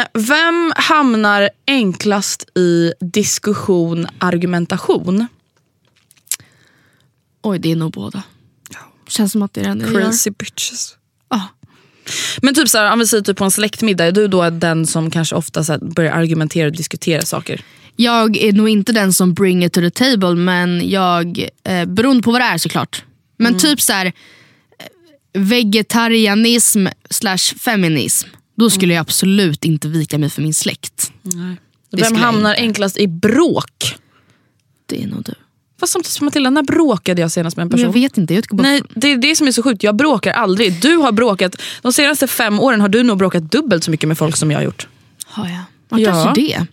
[0.00, 5.26] Eh, vem hamnar enklast i diskussion, argumentation?
[7.42, 8.22] Oj, det är nog båda.
[9.08, 10.00] Känns som att det är den jag gör.
[10.00, 10.94] Crazy bitches.
[12.42, 14.86] Men typ så här, om vi säger typ på en släktmiddag, är du då den
[14.86, 17.60] som kanske ofta så börjar argumentera och diskutera saker?
[17.96, 22.22] Jag är nog inte den som bring it to the table, men jag, eh, beroende
[22.22, 23.04] på vad det är såklart.
[23.36, 23.58] Men Mm.
[23.58, 24.12] typ så här eh,
[25.32, 28.28] vegetarianism slash feminism.
[28.56, 31.12] Då skulle jag absolut inte vika mig för min släkt.
[31.90, 33.96] Det Vem hamnar enklast i bråk?
[34.86, 35.34] Det är nog du.
[35.80, 37.86] Fast samtidigt Matilda, när bråkade jag senast med en person?
[37.86, 38.62] jag vet inte, jag bara...
[38.62, 39.82] Nej, det är det som är så sjukt.
[39.82, 40.80] Jag bråkar aldrig.
[40.80, 44.18] Du har bråkat, de senaste fem åren har du nog bråkat dubbelt så mycket med
[44.18, 44.88] folk som jag har gjort.
[45.26, 45.60] Har jag?
[45.90, 46.32] Ja, Ja.
[46.34, 46.66] det.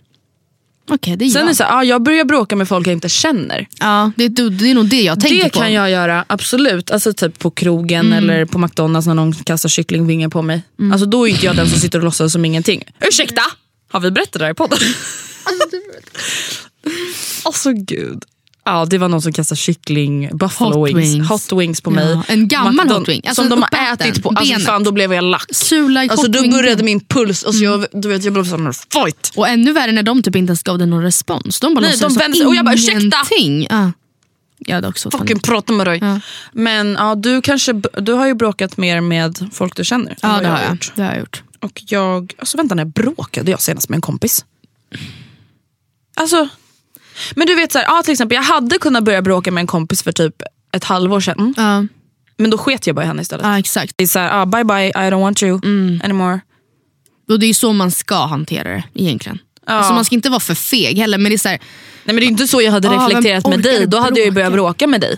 [0.90, 1.50] Okej, det är Sen är jag.
[1.50, 3.68] det så här, ja, jag börjar bråka med folk jag inte känner.
[3.80, 5.58] Ja, det, är det är nog det jag tänker Det på.
[5.58, 6.90] kan jag göra, absolut.
[6.90, 10.62] Alltså typ på krogen eller på McDonalds när någon kastar kycklingvingar på mig.
[10.92, 12.82] Alltså då är inte jag den som sitter och låtsas som ingenting.
[13.08, 13.42] Ursäkta?
[13.90, 14.78] Har vi berättat det här i podden?
[17.44, 18.24] alltså gud.
[18.68, 21.28] Ja, det var någon som kastade kyckling, buffalo Hot wings, wings.
[21.28, 22.20] hot wings på Ja, mig.
[22.28, 23.20] en gammal McDon- hot wing.
[23.26, 24.28] Alltså som de har ätit på.
[24.28, 24.66] Alltså, benet.
[24.66, 25.46] fan, då blev jag lack.
[25.54, 29.32] Sula Alltså, då började min puls, alltså, jag, du vet, jag blev sån fight.
[29.36, 31.60] Och ännu värre när de typ inte ens gav dig någon respons.
[31.60, 33.16] De bara Nej, de vände sig och jag bara, "Ursäkta!"
[33.70, 33.92] Ja.
[34.58, 35.98] Jag hade också Fucking prata med dig.
[36.02, 36.20] Ja.
[36.52, 40.10] Men ja, du, kanske, du har ju bråkat mer med folk du känner.
[40.10, 40.70] än Ja det har jag.
[40.70, 40.92] gjort.
[40.94, 41.42] Det har jag gjort.
[41.60, 44.44] Och jag, alltså vänta när bråkade jag senast med en kompis?
[46.16, 46.48] Alltså,
[47.36, 49.66] men du vet så här, ja, till exempel jag hade kunnat börja bråka med en
[49.66, 50.34] kompis för typ
[50.72, 51.54] ett halvår sedan.
[51.56, 51.86] Ja,
[52.38, 53.46] Men då sket jag bara i henne istället.
[53.46, 53.92] ja exakt.
[53.96, 56.00] Det är så här, ah, bye bye, I don't want you Mm.
[56.04, 56.40] anymore.
[57.28, 59.38] Och det är ju så man ska hantera det egentligen.
[59.66, 59.72] Ja.
[59.72, 61.18] Alltså, man ska inte vara för feg heller.
[61.18, 61.58] Men det är så här,
[62.04, 64.24] Nej men det är inte så jag hade Ah, reflekterat med dig, då hade jag
[64.26, 64.86] ju börjat bråka?
[64.86, 65.16] med dig.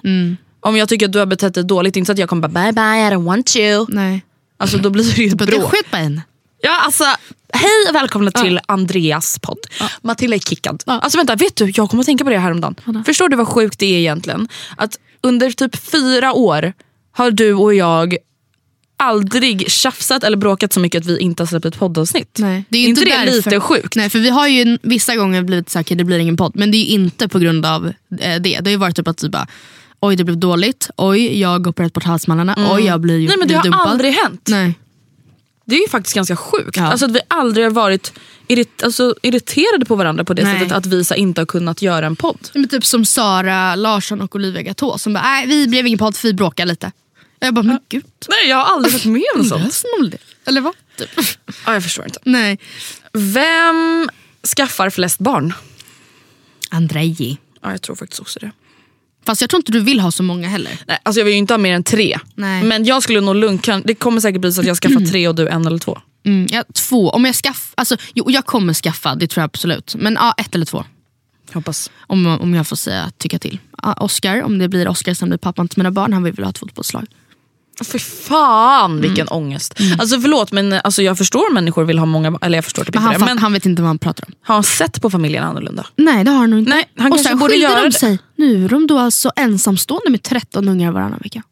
[0.61, 2.65] Om jag tycker att du har betett dig dåligt, inte så att jag kommer bara
[2.65, 3.87] bye bye, I don't want you.
[3.89, 4.25] nej.
[4.61, 5.71] Alltså då blir det ju ett bråk.
[5.71, 6.21] skit på en.
[6.61, 7.05] Ja, alltså,
[7.53, 9.59] hej och välkomna till Andreas podd.
[10.03, 10.83] Matilda är kickad.
[10.87, 13.05] Alltså vänta, vet du, jag kommer att tänka på det häromdagen.
[13.07, 14.49] Förstår du vad sjukt det är egentligen?
[14.77, 16.73] Att under typ fyra år
[17.13, 18.17] har du och jag
[18.97, 22.37] aldrig tjafsat eller bråkat så mycket att vi inte har släppt ett poddavsnitt.
[22.39, 23.51] Nej, det är inte inte det därför.
[23.51, 23.97] lite sjukt?
[23.97, 26.53] Nej, för vi har ju vissa gånger blivit så här, okej, det blir ingen podd.
[26.55, 27.95] Men det är ju inte på grund av eh,
[28.41, 28.41] det.
[28.41, 29.47] Det har ju varit typ att bara,
[30.01, 33.27] oj det blev dåligt, oj jag har opererat bort halsmandlarna, oj jag blir, Mm.
[33.27, 33.87] Nej men det har dumpad.
[33.87, 34.47] aldrig hänt.
[34.51, 34.75] Nej.
[35.69, 36.77] Det är ju faktiskt ganska sjukt.
[36.77, 36.83] Ja.
[36.87, 38.13] Alltså att vi aldrig har varit
[38.49, 40.59] irrit- alltså, irriterade på varandra på det Nej.
[40.59, 42.49] sättet att vi så inte har kunnat göra en podd.
[42.55, 46.17] Men typ som Sara Larsson och Olivia Gatå som bara, nej vi blev ingen podd
[46.17, 46.93] för vi bråkade lite.
[47.39, 48.05] Jag bara, men gud.
[48.29, 49.65] Nej jag har aldrig varit med om sånt.
[49.65, 50.19] Löser det?
[50.45, 50.75] Eller vad?
[50.97, 51.11] Typ.
[51.67, 52.21] Ja, jag förstår inte.
[52.25, 52.59] Nej.
[53.13, 54.09] Vem
[54.57, 55.55] skaffar flest barn?
[56.71, 57.37] Andrei.
[57.63, 58.51] Ja, jag tror faktiskt också det.
[59.29, 60.73] Fast jag tror inte du vill ha så många heller.
[60.87, 62.19] Nej, alltså jag vill ju inte ha mer än tre.
[62.35, 62.63] Nej.
[62.63, 65.35] Men jag skulle nog lunka, det kommer säkert bli så att jag skaffar tre och
[65.35, 65.99] du en eller två.
[66.27, 67.11] Mm, ja, två.
[67.11, 69.95] Om jag skaff, alltså, jo, jag kommer skaffa, det tror jag absolut.
[69.99, 70.85] Men ja, ett eller två.
[71.53, 71.91] Hoppas.
[72.01, 73.59] Om, om jag får säga tycka till.
[73.97, 76.51] Oscar, om det blir Oscar som blir pappan till mina barn, han vill väl ha
[76.51, 77.07] ett fotbollslag.
[77.85, 79.75] Fy fan vilken ångest.
[79.99, 82.39] Alltså förlåt men alltså, jag förstår människor vill ha många.
[82.43, 83.27] Eller jag förstår typ Men inte han, det.
[83.27, 84.33] Men han vet inte vad han pratar om.
[84.43, 85.87] har han sett på familjen annorlunda?
[85.97, 86.71] Nej det har han nog inte.
[86.71, 88.19] Nej, han och sen skilde göra de sig.
[88.37, 91.43] Nu är de då alltså ensamstående med 13 ungar varannan vecka.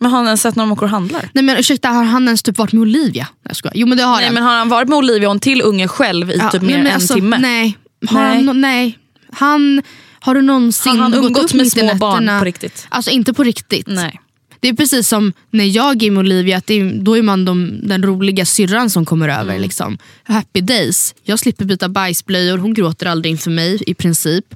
[0.00, 1.30] Men har han ens sett när de åker och handlar?
[1.32, 3.28] Nej men ursäkta, har han ens typ varit med Olivia?
[3.48, 3.74] Jag skojar.
[3.76, 4.34] Jo men det har Nej han.
[4.34, 6.78] men har han varit med Olivia och en till unge själv i Ja, typ mer
[6.78, 7.38] än en alltså, timme?
[7.38, 7.78] Nej.
[8.06, 8.44] Har Nej.
[8.44, 8.98] Han, nej.
[9.32, 9.82] Han,
[10.20, 12.86] har du någonsin Har han gått upp med i små barn på riktigt?
[12.88, 13.86] Alltså inte på riktigt.
[13.86, 14.20] Nej.
[14.64, 17.80] Det är precis som när jag är med Olivia, att är, då är man de,
[17.82, 19.50] den roliga syrran som kommer över.
[19.50, 19.62] Mm.
[19.62, 19.98] Liksom.
[20.22, 21.14] Happy days.
[21.22, 24.54] Jag slipper byta bajsblöjor, hon gråter aldrig inför mig i princip.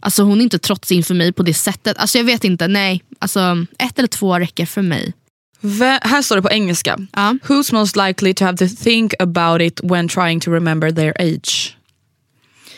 [0.00, 1.98] Alltså Hon är inte trotsig inför mig på det sättet.
[1.98, 3.02] Alltså Jag vet inte, nej.
[3.18, 5.12] Alltså, ett eller två räcker för mig.
[5.60, 6.98] Vä- här står det på engelska.
[7.12, 7.34] Ja.
[7.44, 11.76] Who's most likely to have to think about it when trying to remember their age?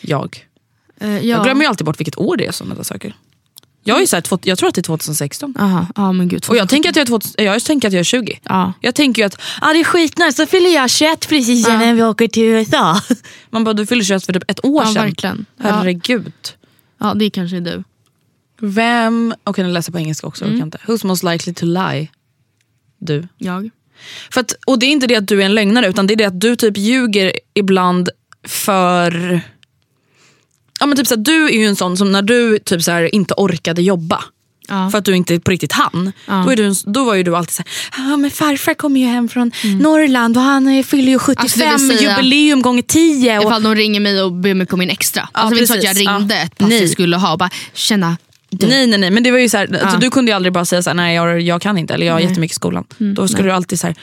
[0.01, 0.47] Jag.
[0.99, 1.19] Eh, ja.
[1.21, 3.15] Jag glömmer ju alltid bort vilket år det är som detta söker.
[3.83, 5.53] Jag, är så här, jag tror att det är 2016.
[5.59, 6.45] Aha, ja, men gud.
[6.49, 8.39] Och jag tänker att jag är, 2000, jag tänker att jag är 20.
[8.43, 8.73] Ja.
[8.81, 12.03] Jag tänker ju att ah, det är skitnice, så fyller jag 21 precis innan vi
[12.03, 13.01] åker till USA.
[13.49, 15.03] Man bara, du fyller 21 för typ ett år Ja, sedan.
[15.05, 15.45] verkligen.
[15.57, 15.63] Ja.
[15.63, 16.33] Herregud.
[16.99, 17.83] ja, det kanske är du.
[18.61, 20.61] Vem, okej nu läser jag på engelska också, Mm.
[20.61, 20.77] inte.
[20.87, 22.07] Who's most likely to lie?
[22.99, 23.27] Du.
[23.37, 23.69] Jag.
[24.31, 26.15] För att, och det är inte det att du är en lögnare utan det är
[26.15, 28.09] det att du typ ljuger ibland
[28.47, 29.41] för...
[30.81, 32.91] Ja, men typ så här, du är ju en sån som när du typ så
[32.91, 34.23] här, inte orkade jobba
[34.67, 34.89] Ja.
[34.91, 36.11] för att du inte på riktigt hann.
[36.27, 36.33] Ja.
[36.45, 39.29] Då, är du, då var ju du alltid såhär, ah, men farfar kommer ju hem
[39.29, 39.51] från
[39.81, 43.37] Norrland och han fyller ju 75 Alltså, säga- jubileum gånger 10.
[43.39, 45.29] Och, Ifall de ringer mig och ber mig komma in extra.
[45.31, 46.41] alltså, det är inte så att jag ringde Ja.
[46.41, 46.79] ett pass Nej.
[46.81, 48.17] jag skulle ha och bara “tjena,
[48.49, 49.97] du, Nej nej nej men det var ju så här, alltså, Ja.
[50.01, 52.13] du kunde ju aldrig bara säga så här, nej jag, jag kan inte eller jag
[52.13, 52.23] har Nej.
[52.25, 52.83] Mm, jättemycket i skolan.
[52.97, 53.95] Då skulle du alltid säga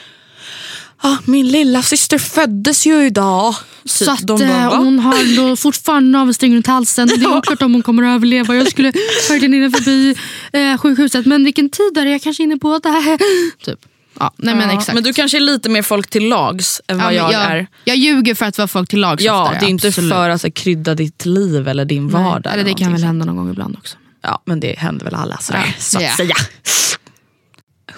[1.01, 3.55] ah, min lilla syster föddes ju idag.
[3.83, 3.91] Typ.
[3.91, 7.07] Så att De bara, eh, hon har då fortfarande navelsträng runt halsen.
[7.07, 8.55] Det är oklart om hon kommer att överleva.
[8.55, 8.87] Jag skulle
[9.29, 10.15] verkligen hinna förbi
[10.53, 11.25] eh, sjukhuset.
[11.25, 12.11] Men vilken tid är det?
[12.11, 13.19] Jag kanske är inne på det här.
[13.65, 13.79] Typ.
[14.19, 14.93] Ja, nej, men, exakt.
[14.93, 17.67] men du kanske är lite mer folk till lags än vad jag, jag, är.
[17.85, 20.11] jag ljuger för att vara folk till lags Ja, oftare, det är inte absolut.
[20.13, 22.53] för att så, krydda ditt liv eller din Nej, vardag.
[22.53, 23.97] Eller det kan väl hända någon gång ibland också.
[24.21, 25.73] Ja, men det händer väl alla sådär, Ja.
[25.79, 26.15] så att Ja.
[26.17, 26.35] säga.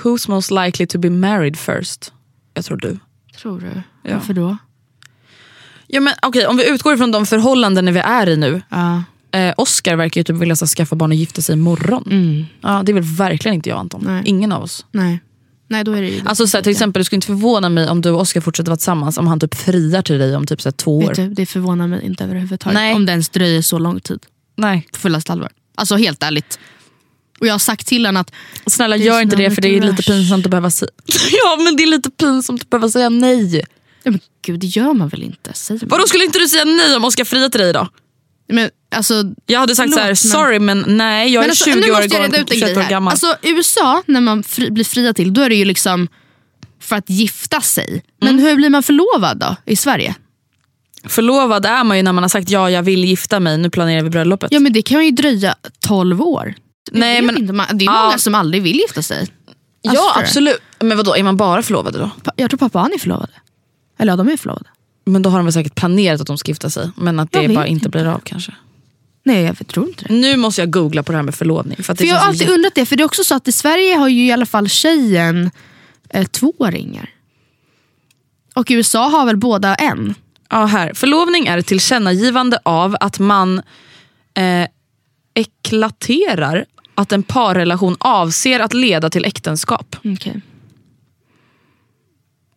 [0.03, 2.11] Who's most likely to be married first?
[2.53, 2.99] Jag tror du.
[3.41, 3.81] Tror du?
[4.03, 4.13] Ja.
[4.13, 4.57] Varför då?
[5.87, 8.61] Ja, men, okej, om vi utgår ifrån de förhållanden vi är i nu.
[8.69, 9.03] Ja.
[9.31, 12.03] Eh, Oscar verkar ju typ vilja så, skaffa barn och gifta sig imorgon.
[12.11, 12.45] Mm.
[12.61, 14.01] Ja, det väl verkligen inte jag Anton.
[14.05, 14.23] Nej.
[14.25, 14.85] Ingen av oss.
[14.91, 15.19] Nej.
[15.67, 18.01] Nej, då är det ju Alltså så till exempel, Det skulle inte förvåna mig om
[18.01, 20.71] du och Oscar fortsätter vara tillsammans om han typ friar till dig om typ så
[20.71, 21.13] två år.
[21.15, 22.73] Du, det förvånar mig inte överhuvudtaget.
[22.73, 22.95] Nej.
[22.95, 24.19] Om det ens dröjer så lång tid.
[24.55, 24.87] Nej.
[24.91, 25.49] På fullaste allvar.
[25.75, 26.59] Alltså helt ärligt.
[27.41, 28.31] Och jag har sagt till honom att
[28.71, 30.91] Snälla är gör inte det för det är lite pinsamt att behöva säga
[31.43, 33.63] Ja men det är lite pinsamt att behöva säga nej.
[34.03, 35.53] ja, men gud det gör man väl inte?
[35.53, 35.89] Säger man.
[35.89, 37.87] Vadå skulle inte du säga nej om Oscar friar till dig då?
[38.49, 41.75] Men Alltså, Jag hade sagt så här, sorry men nej jag är men alltså, 20
[41.75, 43.11] nu år, måste jag reda ut en 21 grej år gammal.
[43.11, 46.07] Alltså, USA, när man fri, blir fria till, då är det ju liksom
[46.81, 48.03] för att gifta sig.
[48.21, 48.45] Men Mm.
[48.45, 50.15] hur blir man förlovad då i Sverige?
[51.07, 54.03] Förlovad är man ju när man har sagt ja jag vill gifta mig, nu planerar
[54.03, 54.51] vi bröllopet.
[54.51, 56.53] Ja men Det kan ju dröja 12 år.
[56.91, 58.03] Nej, men- inte, det är Ja.
[58.05, 59.19] många som aldrig vill gifta sig.
[59.19, 60.59] Alltså, ja absolut.
[60.79, 62.09] Men vadå, är man bara förlovad då?
[62.35, 63.31] Jag tror pappa och han är förlovade.
[63.99, 64.69] Eller ja, de är förlovade.
[65.05, 66.89] Men då har de väl säkert planerat att de ska gifta sig.
[66.95, 68.55] Men att Jag det bara inte blir av kanske.
[69.23, 70.13] Nej jag tror inte det.
[70.13, 71.83] Nu måste jag googla på det här med förlovning.
[71.83, 73.51] För, För jag har alltid så undrat det, för det är också så att i
[73.51, 75.51] Sverige har ju i alla fall tjejen
[76.09, 77.09] eh, två ringar.
[78.55, 80.15] Och i USA har väl båda en?
[80.49, 80.93] Ja, här.
[80.93, 83.61] Förlovning är ett tillkännagivande av att man
[84.33, 84.67] eh,
[85.33, 86.65] eklaterar
[87.01, 89.95] att en parrelation avser att leda till äktenskap.
[90.03, 90.33] Okay.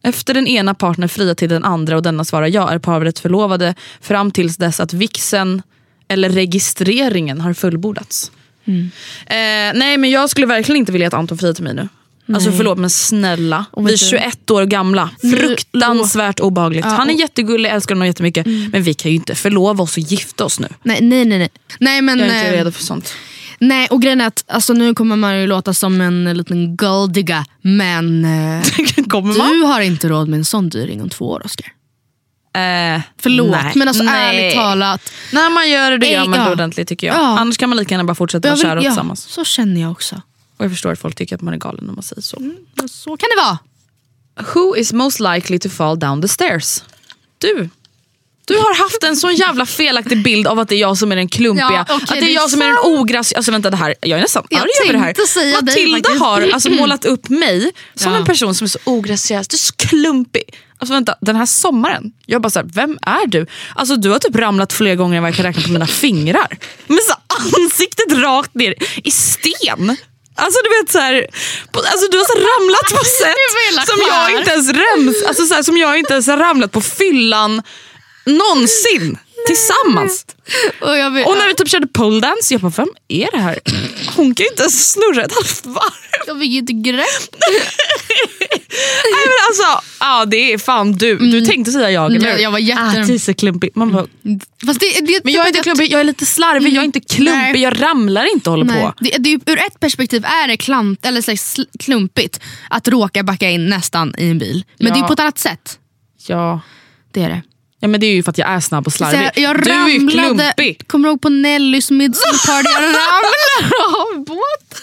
[0.02, 3.74] Efter den ena partner friar till den andra och denna svarar ja är paret förlovade
[4.00, 5.62] fram tills dess att vixen
[6.08, 8.32] eller registreringen har fullbordats.
[8.64, 8.90] Mm.
[9.26, 11.88] Eh, nej men jag skulle verkligen inte vilja att Anton friar till mig nu.
[12.34, 15.10] Alltså förlåt men snälla, Och vi är vet du- 21 år gamla.
[15.20, 16.84] Fruktansvärt obehagligt.
[16.84, 17.16] Han är Mm.
[17.16, 18.46] jättegullig, älskar honom jättemycket.
[18.46, 20.68] Men vi kan ju inte förlova oss och gifta oss nu.
[20.82, 21.38] Nej, nej, nej.
[21.38, 21.48] nej.
[21.80, 23.14] nej, men, Jag är inte eh, redo för sånt.
[23.58, 27.46] Nej och grejen är att alltså, nu kommer man ju låta som en liten golddigga
[27.62, 28.24] men
[28.56, 31.66] eh, du har inte råd med en sån dyr ring om två år Oscar.
[32.54, 33.72] Eh, Förlåt nej.
[33.74, 34.38] men alltså Nej.
[34.38, 35.12] ärligt talat.
[35.32, 36.52] När man gör det, då gör man det ja.
[36.52, 37.16] ordentligt tycker jag.
[37.16, 37.38] Ja.
[37.38, 39.22] Annars kan man lika gärna bara fortsätta vara kära ja, tillsammans.
[39.22, 40.22] Så känner jag också.
[40.56, 42.36] Och jag förstår att folk tycker att man är galen när man säger så.
[42.90, 43.58] Så kan det vara.
[44.54, 46.82] Who is most likely to fall down the stairs?
[47.38, 47.68] Du.
[48.46, 51.16] Du har haft en sån jävla felaktig bild av att det är jag som är
[51.16, 51.84] den klumpiga.
[51.88, 53.36] Ja, okej, att det är det är jag som är den ograciösa.
[53.36, 55.26] Alltså vänta det här, jag är nästan Jag arg över det här.
[55.26, 58.18] säga Matilda har alltså målat upp mig som Ja.
[58.18, 60.42] en person som är så ograciös, du är så klumpig.
[60.78, 63.46] Alltså vänta, den här sommaren, jag bara såhär, vem är du?
[63.76, 66.58] Alltså du har typ ramlat fler gånger än vad jag kan räkna på mina fingrar.
[66.86, 67.14] Med så
[67.56, 68.74] ansiktet rakt ner
[69.04, 69.96] i sten.
[70.36, 71.26] Alltså du vet så här,
[71.72, 75.62] alltså du har så ramlat på sätt som jag inte ens räms, alltså så här,
[75.62, 77.62] som jag inte ens har ramlat på fyllan
[78.26, 79.18] någonsin.
[79.46, 80.26] Tillsammans.
[80.80, 83.38] Och jag vill, Och när vi typ körde pole dance, jag bara vem är det
[83.38, 83.58] här?
[84.16, 85.92] Hon kan ju inte ens snurra ett halvt varv.
[86.26, 87.36] jag fick ju inte grepp.
[89.12, 91.16] Nej, men alltså, ja, det är fan du.
[91.18, 92.38] Du tänkte säga jag eller hur?
[92.42, 93.70] jag var jätte- ah, så klumpig.
[93.74, 94.06] Man bara,
[94.66, 97.00] Fast det, det, Men jag är inte klumpig, jag är lite slarvig, jag är inte
[97.00, 97.62] klumpig, Nej.
[97.62, 98.82] jag ramlar inte och håller Nej.
[98.82, 98.94] på.
[99.00, 103.22] Det, det, ur ett perspektiv är det klant, eller så här sl- klumpigt att råka
[103.22, 104.64] backa in nästan i en bil.
[104.78, 104.94] Men Ja.
[104.94, 105.78] det är på ett annat sätt.
[106.26, 106.60] Ja.
[107.12, 107.42] Det är det.
[107.84, 109.18] Ja, men det är ju för att jag är snabb och slarvig.
[109.34, 110.88] jag, jag du är ju klumpig.
[110.88, 112.70] kommer du ihåg på Nellys midsommarparty?
[112.74, 114.82] Jag ramlade av båten.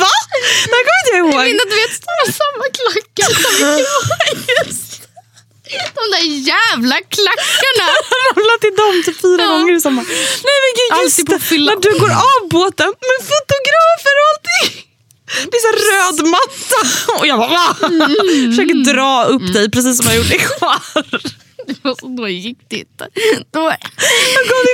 [0.00, 0.14] Va?
[0.68, 1.34] Det här kommer inte jag ihåg.
[1.34, 1.70] Jag minns att
[2.06, 3.52] det var samma klackar som
[5.98, 7.86] De där jävla klackarna.
[7.94, 9.48] Jag har ramlat i dem typ fyra Ja.
[9.52, 10.04] gånger i sommar.
[10.48, 11.74] Nej men gud just Alltid på det, fyllan.
[11.74, 13.64] när du går av båten med allting.
[15.50, 17.76] Det är så röd matta och jag bara va?
[18.50, 21.34] försöker dra upp dig precis som jag gjorde i Skär.
[22.16, 23.08] Då gick det inte.
[23.50, 23.72] Då,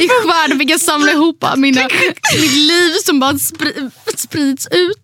[0.01, 1.89] I skärd fick jag samla ihop mina,
[2.33, 4.97] mitt liv som bara spri, sprids ut.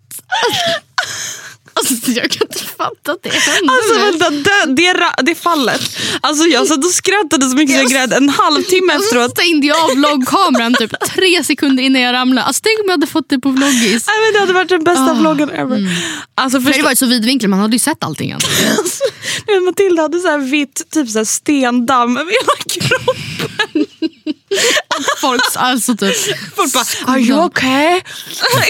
[2.05, 3.71] Jag kan inte fatta att det hände.
[3.73, 4.29] Alltså vänta,
[4.65, 5.97] det, det, det fallet.
[6.21, 9.31] Alltså jag satt och skrattade så mycket så jag grät en halvtimme så efteråt.
[9.31, 12.47] stängde jag av vloggkameran typ tre sekunder innan jag ramlade.
[12.47, 14.07] Alltså, tänk om jag hade fått det på vloggis.
[14.07, 15.79] Nej, men det hade varit den bästa vloggen ever.
[16.35, 18.31] Alltså Det hade varit så vidvinklat, man hade ju sett allting.
[18.77, 19.03] Alltså.
[19.47, 23.85] vet, Matilda hade så här vitt typ så här stendamm över hela kroppen.
[25.25, 26.15] Folks, alltså typ.
[26.55, 27.93] Folk bara, are you okay?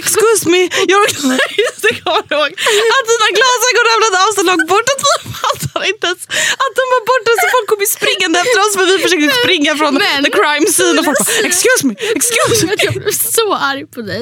[0.01, 1.37] Excuse me, you're okay.
[1.63, 2.51] Just det, kommer jag ihåg.
[2.97, 5.13] Att dina glasögon ramlade av så långt bort att vi
[5.43, 6.21] fattar inte ens
[6.63, 9.71] att de var borta så folk kom ju springande efter oss för vi försökte springa
[9.81, 12.73] från Men- the crime scene och folk bara, excuse me, excuse me.
[12.87, 14.21] Jag blev så arg på dig.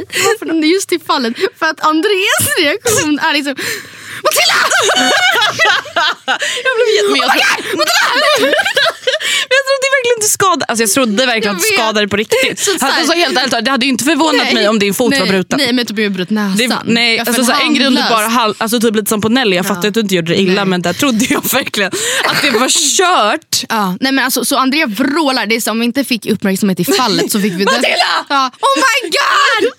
[0.76, 1.34] Just i fallet.
[1.60, 3.56] För att Andreas reaktion är liksom
[4.24, 4.58] Matilda!
[6.66, 7.10] Jag blev jätte...
[7.10, 8.52] Men jag, tro-
[9.50, 11.80] men jag trodde verkligen inte skadade, alltså jag trodde verkligen Jag att det vet.
[11.80, 12.60] skadade på riktigt.
[12.60, 15.10] Så så här- Alltså, helt ärligt, det hade ju inte förvånat mig om din fot
[15.12, 15.58] nej, var bruten.
[15.58, 16.58] Nej men typ jag bröt näsan.
[16.58, 19.22] Det, nej, Jag alltså, så en grej om du bara halv, alltså, typ lite som
[19.22, 20.66] på Nelly, jag fattar att du inte gjorde det illa Nej.
[20.66, 21.92] men där trodde jag verkligen
[22.26, 23.64] att det var kört.
[23.70, 26.80] Ja, nej men alltså, så Andrea vrålar, det är som om vi inte fick uppmärksamhet
[26.80, 27.88] i fallet så fick vi Matilda!
[28.30, 28.52] Ja.
[28.62, 29.72] Oh my god!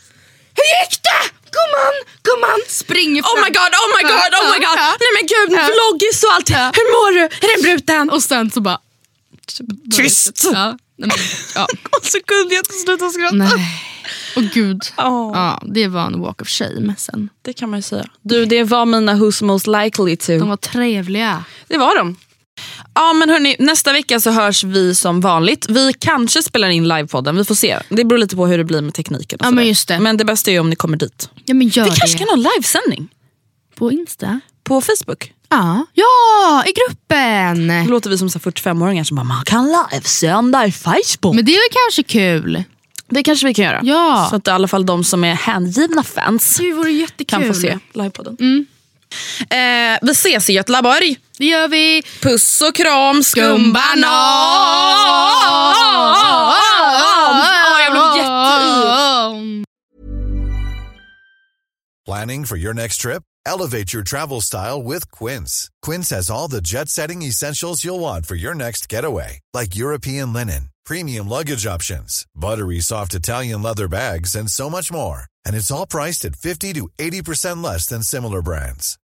[0.59, 1.23] Hur gick det?
[1.57, 1.97] Gumman,
[2.27, 3.33] gumman, springer fram.
[3.33, 4.77] Oh my god, oh my god, oh my god.
[5.03, 6.51] Nej men gud, vloggis och allt.
[6.79, 7.25] Hur mår du?
[7.45, 8.11] Är den bruten?
[8.11, 8.79] Och sen så bara...
[9.97, 10.45] Tyst.
[10.53, 11.11] Ja, nej, men,
[11.55, 11.67] ja.
[11.99, 13.35] Och så kunde jag inte sluta skratta.
[13.37, 13.83] Nej.
[14.37, 14.83] Åh gud.
[14.99, 15.31] Åh.
[15.35, 17.29] Ja, det var en walk of shame sen.
[17.43, 18.05] Det kan man ju säga.
[18.23, 20.33] Du, det var mina Who's most likely to.
[20.33, 21.45] De var trevliga.
[21.69, 22.17] Det var de.
[22.95, 25.67] Ja men hörni, nästa vecka så hörs vi som vanligt.
[25.69, 27.79] Vi kanske spelar in livepodden, vi får se.
[27.89, 29.39] Det beror lite på hur det blir med tekniken.
[29.41, 29.99] Och Ja, men just det.
[30.01, 31.29] men det bästa är ju om ni kommer dit.
[31.45, 31.97] Ja, men gör Vi det.
[31.97, 33.09] kanske kan ha en livesändning
[33.75, 34.41] På Insta?
[34.65, 35.33] på Facebook.
[35.49, 37.85] Ja, ja i gruppen!
[37.87, 41.35] Då låter vi som så här 45-åringar som bara, man kan livesända i Facebook.
[41.35, 42.65] Men det är väl kanske kul?
[43.09, 43.81] det kanske vi kan göra.
[43.83, 44.27] Ja.
[44.31, 47.27] Så att i alla fall de som är hängivna fans Det vore jättekul.
[47.27, 48.67] kan få se livepodden.
[49.51, 51.19] Eh, vi ses i Göteborg.
[51.39, 52.03] Det gör vi.
[52.23, 53.77] Puss och kram skumbanan!
[56.49, 59.65] Åh, jag blev jätteyr.
[62.07, 63.23] Planning for your next trip?
[63.47, 65.71] Elevate your travel style with Quince.
[65.83, 70.33] Quince has all the jet setting essentials you'll want for your next getaway, like European
[70.33, 75.25] linen, premium luggage options, buttery soft Italian leather bags, and so much more.
[75.45, 78.99] And it's all priced at 50 to 80% less than similar brands.